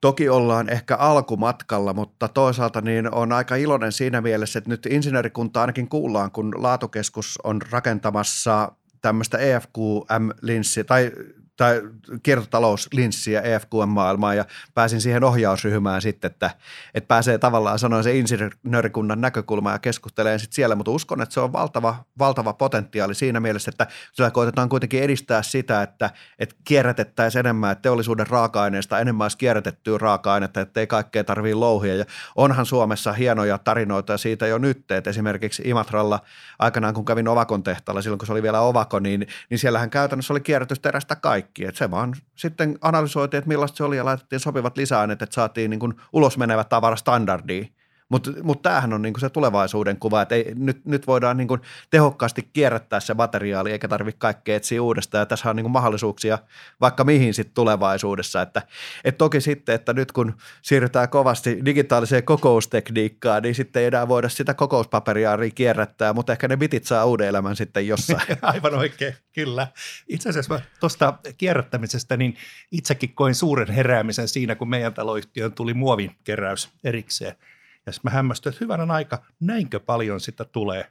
Toki 0.00 0.28
ollaan 0.28 0.68
ehkä 0.68 0.96
alkumatkalla, 0.96 1.94
mutta 1.94 2.28
toisaalta 2.28 2.80
niin 2.80 3.14
on 3.14 3.32
aika 3.32 3.56
iloinen 3.56 3.92
siinä 3.92 4.20
mielessä, 4.20 4.58
että 4.58 4.70
nyt 4.70 4.86
insinöörikunta 4.86 5.60
ainakin 5.60 5.88
kuullaan, 5.88 6.30
kun 6.30 6.52
laatukeskus 6.56 7.38
on 7.44 7.62
rakentamassa 7.70 8.72
tämmöistä 9.02 9.38
EFQM-linssi 9.38 10.84
tai 10.84 11.12
tai 11.60 11.82
kiertotalouslinssiä 12.22 13.40
EFQM-maailmaan 13.40 14.36
ja 14.36 14.44
pääsin 14.74 15.00
siihen 15.00 15.24
ohjausryhmään 15.24 16.02
sitten, 16.02 16.30
että, 16.30 16.50
että 16.94 17.08
pääsee 17.08 17.38
tavallaan 17.38 17.78
sanoen 17.78 18.04
se 18.04 18.18
insinöörikunnan 18.18 19.20
näkökulma 19.20 19.72
ja 19.72 19.78
keskustelee 19.78 20.38
sitten 20.38 20.54
siellä, 20.54 20.74
mutta 20.74 20.90
uskon, 20.90 21.22
että 21.22 21.32
se 21.32 21.40
on 21.40 21.52
valtava, 21.52 22.04
valtava 22.18 22.52
potentiaali 22.52 23.14
siinä 23.14 23.40
mielessä, 23.40 23.68
että 23.68 23.86
sillä 24.12 24.30
koitetaan 24.30 24.68
kuitenkin 24.68 25.02
edistää 25.02 25.42
sitä, 25.42 25.82
että, 25.82 26.10
että 26.38 26.54
kierrätettäisiin 26.64 27.40
enemmän, 27.40 27.72
että 27.72 27.82
teollisuuden 27.82 28.26
raaka-aineista 28.26 28.98
enemmän 28.98 29.24
olisi 29.24 29.38
kierrätettyä 29.38 29.98
raaka-ainetta, 29.98 30.60
että 30.60 30.80
ei 30.80 30.86
kaikkea 30.86 31.24
tarvitse 31.24 31.54
louhia. 31.54 31.96
Ja 31.96 32.04
onhan 32.36 32.66
Suomessa 32.66 33.12
hienoja 33.12 33.58
tarinoita 33.58 34.18
siitä 34.18 34.46
jo 34.46 34.58
nyt, 34.58 34.90
että 34.90 35.10
esimerkiksi 35.10 35.62
Imatralla 35.66 36.20
aikanaan 36.58 36.94
kun 36.94 37.04
kävin 37.04 37.28
Ovakon 37.28 37.62
tehtaalla, 37.62 38.02
silloin 38.02 38.18
kun 38.18 38.26
se 38.26 38.32
oli 38.32 38.42
vielä 38.42 38.60
Ovako, 38.60 38.98
niin, 38.98 39.26
niin 39.50 39.58
siellähän 39.58 39.90
käytännössä 39.90 40.32
oli 40.32 40.40
kierrätysterästä 40.40 41.16
kaikki 41.16 41.49
kaikki. 41.50 41.64
Et 41.66 41.76
se 41.76 41.90
vaan 41.90 42.14
sitten 42.36 42.78
analysoitiin, 42.80 43.38
että 43.38 43.48
millaista 43.48 43.76
se 43.76 43.84
oli 43.84 43.96
ja 43.96 44.04
laitettiin 44.04 44.40
sopivat 44.40 44.76
lisäaineet, 44.76 45.22
että 45.22 45.34
saatiin 45.34 45.70
niin 45.70 45.80
kuin 45.80 45.94
ulos 46.12 46.38
menevä 46.38 46.64
tavara 46.64 46.96
standardiin. 46.96 47.74
Mutta 48.10 48.30
mut 48.42 48.62
tämähän 48.62 48.92
on 48.92 49.02
niinku 49.02 49.20
se 49.20 49.30
tulevaisuuden 49.30 49.96
kuva, 49.96 50.22
että 50.22 50.34
ei, 50.34 50.52
nyt, 50.54 50.84
nyt 50.84 51.06
voidaan 51.06 51.36
niinku 51.36 51.58
tehokkaasti 51.90 52.50
kierrättää 52.52 53.00
se 53.00 53.14
materiaali, 53.14 53.72
eikä 53.72 53.88
tarvitse 53.88 54.18
kaikkea 54.18 54.56
etsiä 54.56 54.82
uudestaan. 54.82 55.22
Ja 55.22 55.26
tässä 55.26 55.50
on 55.50 55.56
niinku 55.56 55.68
mahdollisuuksia 55.68 56.38
vaikka 56.80 57.04
mihin 57.04 57.34
sitten 57.34 57.54
tulevaisuudessa. 57.54 58.42
Että, 58.42 58.62
et 59.04 59.18
toki 59.18 59.40
sitten, 59.40 59.74
että 59.74 59.92
nyt 59.92 60.12
kun 60.12 60.34
siirrytään 60.62 61.08
kovasti 61.08 61.58
digitaaliseen 61.64 62.24
kokoustekniikkaan, 62.24 63.42
niin 63.42 63.54
sitten 63.54 63.80
ei 63.80 63.86
enää 63.86 64.08
voida 64.08 64.28
sitä 64.28 64.54
kokouspaperia 64.54 65.38
kierrättää, 65.54 66.12
mutta 66.12 66.32
ehkä 66.32 66.48
ne 66.48 66.56
bitit 66.56 66.84
saa 66.84 67.04
uuden 67.04 67.28
elämän 67.28 67.56
sitten 67.56 67.86
jossain. 67.86 68.26
Aivan 68.42 68.74
oikein, 68.74 69.14
kyllä. 69.34 69.66
Itse 70.08 70.28
asiassa 70.28 70.60
tuosta 70.80 71.14
kierrättämisestä, 71.38 72.16
niin 72.16 72.36
itsekin 72.72 73.14
koin 73.14 73.34
suuren 73.34 73.70
heräämisen 73.70 74.28
siinä, 74.28 74.54
kun 74.54 74.70
meidän 74.70 74.94
taloyhtiön 74.94 75.52
tuli 75.52 75.74
muovin 75.74 76.16
keräys 76.24 76.68
erikseen– 76.84 77.36
ja 77.86 77.92
sitten 77.92 78.10
mä 78.10 78.14
hämmästyin, 78.14 78.52
että 78.52 78.64
hyvänä 78.64 78.94
aika, 78.94 79.22
näinkö 79.40 79.80
paljon 79.80 80.20
sitä 80.20 80.44
tulee. 80.44 80.90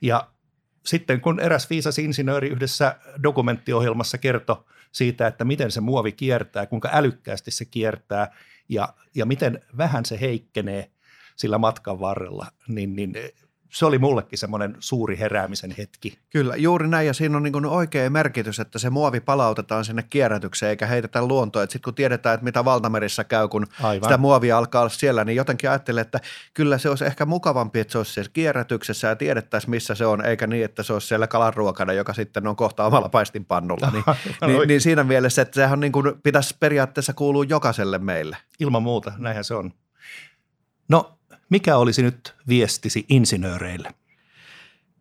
Ja 0.00 0.30
sitten 0.86 1.20
kun 1.20 1.40
eräs 1.40 1.70
viisas 1.70 1.98
insinööri 1.98 2.48
yhdessä 2.48 2.98
dokumenttiohjelmassa 3.22 4.18
kertoi 4.18 4.64
siitä, 4.92 5.26
että 5.26 5.44
miten 5.44 5.70
se 5.70 5.80
muovi 5.80 6.12
kiertää, 6.12 6.66
kuinka 6.66 6.90
älykkäästi 6.92 7.50
se 7.50 7.64
kiertää 7.64 8.36
ja, 8.68 8.88
ja 9.14 9.26
miten 9.26 9.60
vähän 9.76 10.04
se 10.04 10.20
heikkenee 10.20 10.90
sillä 11.36 11.58
matkan 11.58 12.00
varrella, 12.00 12.46
niin, 12.68 12.96
niin 12.96 13.12
se 13.74 13.86
oli 13.86 13.98
mullekin 13.98 14.38
semmoinen 14.38 14.76
suuri 14.80 15.18
heräämisen 15.18 15.74
hetki. 15.78 16.18
Kyllä, 16.30 16.56
juuri 16.56 16.88
näin 16.88 17.06
ja 17.06 17.12
siinä 17.12 17.36
on 17.36 17.42
niin 17.42 17.66
oikea 17.66 18.10
merkitys, 18.10 18.60
että 18.60 18.78
se 18.78 18.90
muovi 18.90 19.20
palautetaan 19.20 19.84
sinne 19.84 20.02
kierrätykseen 20.02 20.70
eikä 20.70 20.86
heitetä 20.86 21.26
luontoon. 21.26 21.62
Sitten 21.62 21.80
kun 21.82 21.94
tiedetään, 21.94 22.34
että 22.34 22.44
mitä 22.44 22.64
valtamerissä 22.64 23.24
käy, 23.24 23.48
kun 23.48 23.66
Aivan. 23.82 24.08
sitä 24.08 24.18
muovia 24.18 24.58
alkaa 24.58 24.80
olla 24.80 24.88
siellä, 24.88 25.24
niin 25.24 25.36
jotenkin 25.36 25.70
ajattelee, 25.70 26.00
että 26.00 26.20
kyllä 26.54 26.78
se 26.78 26.88
olisi 26.88 27.04
ehkä 27.04 27.24
mukavampi, 27.24 27.80
että 27.80 27.92
se 27.92 27.98
olisi 27.98 28.12
siellä 28.12 28.30
kierrätyksessä 28.32 29.08
ja 29.08 29.16
tiedettäisiin, 29.16 29.70
missä 29.70 29.94
se 29.94 30.06
on, 30.06 30.24
eikä 30.24 30.46
niin, 30.46 30.64
että 30.64 30.82
se 30.82 30.92
olisi 30.92 31.06
siellä 31.06 31.26
kalanruokana, 31.26 31.92
joka 31.92 32.12
sitten 32.12 32.46
on 32.46 32.56
kohta 32.56 32.84
omalla 32.84 33.08
paistinpannulla. 33.08 33.90
Niin, 33.90 34.04
niin, 34.46 34.68
niin 34.68 34.80
siinä 34.80 35.04
mielessä, 35.04 35.42
että 35.42 35.54
sehän 35.54 35.80
niin 35.80 35.92
kuin 35.92 36.12
pitäisi 36.22 36.56
periaatteessa 36.60 37.12
kuulua 37.12 37.44
jokaiselle 37.44 37.98
meille. 37.98 38.36
Ilman 38.60 38.82
muuta, 38.82 39.12
näinhän 39.18 39.44
se 39.44 39.54
on. 39.54 39.72
No 40.88 41.18
mikä 41.50 41.76
olisi 41.76 42.02
nyt 42.02 42.34
viestisi 42.48 43.04
insinööreille? 43.08 43.94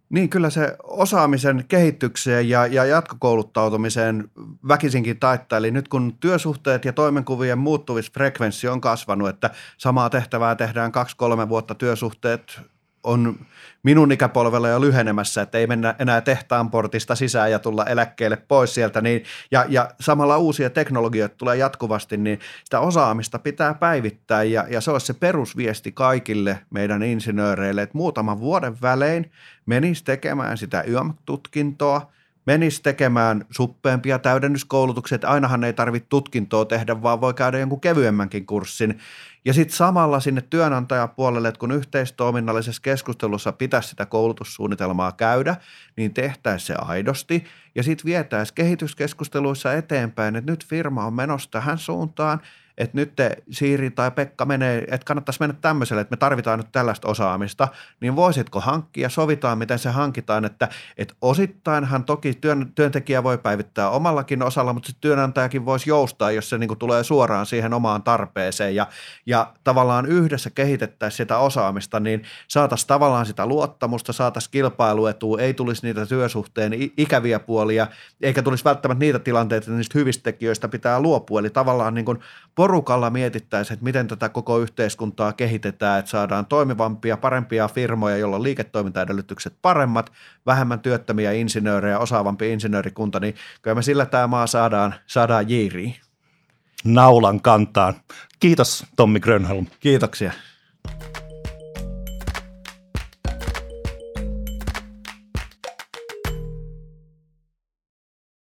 Niin, 0.09 0.29
kyllä 0.29 0.49
se 0.49 0.77
osaamisen 0.83 1.65
kehitykseen 1.67 2.49
ja, 2.49 2.65
ja 2.65 2.85
jatkokouluttautumiseen 2.85 4.29
väkisinkin 4.67 5.19
taittaa. 5.19 5.57
Eli 5.57 5.71
nyt 5.71 5.87
kun 5.87 6.17
työsuhteet 6.19 6.85
ja 6.85 6.93
toimenkuvien 6.93 7.57
muuttuvisfrekvenssi 7.57 8.67
on 8.67 8.81
kasvanut, 8.81 9.29
että 9.29 9.49
samaa 9.77 10.09
tehtävää 10.09 10.55
tehdään 10.55 10.91
kaksi-kolme 10.91 11.49
vuotta 11.49 11.75
työsuhteet 11.75 12.61
on 13.03 13.35
minun 13.83 14.11
ikäpolvella 14.11 14.69
jo 14.69 14.81
lyhenemässä, 14.81 15.41
että 15.41 15.57
ei 15.57 15.67
mennä 15.67 15.95
enää 15.99 16.21
tehtaan 16.21 16.71
portista 16.71 17.15
sisään 17.15 17.51
ja 17.51 17.59
tulla 17.59 17.85
eläkkeelle 17.85 18.37
pois 18.37 18.73
sieltä, 18.73 19.01
niin, 19.01 19.23
ja, 19.51 19.65
ja 19.69 19.89
samalla 19.99 20.37
uusia 20.37 20.69
teknologioita 20.69 21.35
tulee 21.35 21.57
jatkuvasti, 21.57 22.17
niin 22.17 22.39
sitä 22.63 22.79
osaamista 22.79 23.39
pitää 23.39 23.73
päivittää, 23.73 24.43
ja, 24.43 24.65
ja 24.69 24.81
se 24.81 24.91
olisi 24.91 25.05
se 25.05 25.13
perusviesti 25.13 25.91
kaikille 25.91 26.59
meidän 26.69 27.03
insinööreille, 27.03 27.81
että 27.81 27.97
muutaman 27.97 28.39
vuoden 28.39 28.81
välein 28.81 29.31
menisi 29.65 30.03
tekemään 30.03 30.57
sitä 30.57 30.83
YAM-tutkintoa, 30.87 32.11
menisi 32.45 32.83
tekemään 32.83 33.45
suppeempia 33.51 34.19
täydennyskoulutuksia, 34.19 35.15
että 35.15 35.29
ainahan 35.29 35.63
ei 35.63 35.73
tarvitse 35.73 36.07
tutkintoa 36.09 36.65
tehdä, 36.65 37.01
vaan 37.01 37.21
voi 37.21 37.33
käydä 37.33 37.59
jonkun 37.59 37.81
kevyemmänkin 37.81 38.45
kurssin. 38.45 38.99
Ja 39.45 39.53
sitten 39.53 39.77
samalla 39.77 40.19
sinne 40.19 40.41
työnantajapuolelle, 40.41 41.47
että 41.47 41.59
kun 41.59 41.71
yhteistoiminnallisessa 41.71 42.81
keskustelussa 42.81 43.51
pitäisi 43.51 43.89
sitä 43.89 44.05
koulutussuunnitelmaa 44.05 45.11
käydä, 45.11 45.55
niin 45.95 46.13
tehtäisiin 46.13 46.67
se 46.67 46.75
aidosti. 46.77 47.43
Ja 47.75 47.83
sitten 47.83 48.05
vietäisiin 48.05 48.55
kehityskeskusteluissa 48.55 49.73
eteenpäin, 49.73 50.35
että 50.35 50.51
nyt 50.51 50.65
firma 50.65 51.05
on 51.05 51.13
menossa 51.13 51.51
tähän 51.51 51.77
suuntaan– 51.77 52.41
että 52.77 52.97
nyt 52.97 53.15
te 53.15 53.37
Siiri 53.51 53.91
tai 53.91 54.11
Pekka 54.11 54.45
menee, 54.45 54.77
että 54.79 55.05
kannattaisi 55.05 55.39
mennä 55.39 55.55
tämmöiselle, 55.61 56.01
että 56.01 56.13
me 56.13 56.17
tarvitaan 56.17 56.59
nyt 56.59 56.71
tällaista 56.71 57.07
osaamista, 57.07 57.67
niin 57.99 58.15
voisitko 58.15 58.59
hankkia, 58.59 59.09
sovitaan 59.09 59.57
miten 59.57 59.79
se 59.79 59.89
hankitaan, 59.89 60.45
että, 60.45 60.69
että 60.97 61.13
osittainhan 61.21 62.03
toki 62.03 62.33
työn, 62.33 62.71
työntekijä 62.75 63.23
voi 63.23 63.37
päivittää 63.37 63.89
omallakin 63.89 64.43
osalla, 64.43 64.73
mutta 64.73 64.87
sitten 64.87 65.01
työnantajakin 65.01 65.65
voisi 65.65 65.89
joustaa, 65.89 66.31
jos 66.31 66.49
se 66.49 66.57
niin 66.57 66.77
tulee 66.77 67.03
suoraan 67.03 67.45
siihen 67.45 67.73
omaan 67.73 68.03
tarpeeseen. 68.03 68.75
Ja, 68.75 68.87
ja 69.33 69.53
tavallaan 69.63 70.05
yhdessä 70.05 70.49
kehitettäisiin 70.49 71.17
sitä 71.17 71.37
osaamista, 71.37 71.99
niin 71.99 72.23
saataisiin 72.47 72.87
tavallaan 72.87 73.25
sitä 73.25 73.45
luottamusta, 73.45 74.13
saataisiin 74.13 74.51
kilpailuetua, 74.51 75.39
ei 75.39 75.53
tulisi 75.53 75.85
niitä 75.85 76.05
työsuhteen 76.05 76.73
ikäviä 76.97 77.39
puolia, 77.39 77.87
eikä 78.21 78.41
tulisi 78.41 78.63
välttämättä 78.63 78.99
niitä 78.99 79.19
tilanteita, 79.19 79.63
että 79.63 79.77
niistä 79.77 79.99
hyvistä 79.99 80.23
tekijöistä 80.23 80.67
pitää 80.67 80.99
luopua, 80.99 81.39
eli 81.39 81.49
tavallaan 81.49 81.93
niin 81.93 82.05
kuin 82.05 82.19
porukalla 82.55 83.09
mietittäisiin, 83.09 83.73
että 83.73 83.83
miten 83.83 84.07
tätä 84.07 84.29
koko 84.29 84.59
yhteiskuntaa 84.59 85.33
kehitetään, 85.33 85.99
että 85.99 86.11
saadaan 86.11 86.45
toimivampia, 86.45 87.17
parempia 87.17 87.67
firmoja, 87.67 88.17
joilla 88.17 88.35
on 88.35 88.43
liiketoimintaedellytykset 88.43 89.53
paremmat, 89.61 90.11
vähemmän 90.45 90.79
työttömiä 90.79 91.31
insinöörejä, 91.31 91.99
osaavampi 91.99 92.51
insinöörikunta, 92.51 93.19
niin 93.19 93.35
kyllä 93.61 93.75
me 93.75 93.81
sillä 93.81 94.05
tämä 94.05 94.27
maa 94.27 94.47
saadaan, 94.47 94.95
saadaan 95.07 95.49
jiiriin 95.49 95.95
naulan 96.83 97.41
kantaan. 97.41 97.95
Kiitos 98.39 98.85
Tommi 98.95 99.19
Grönholm. 99.19 99.67
Kiitoksia. 99.79 100.31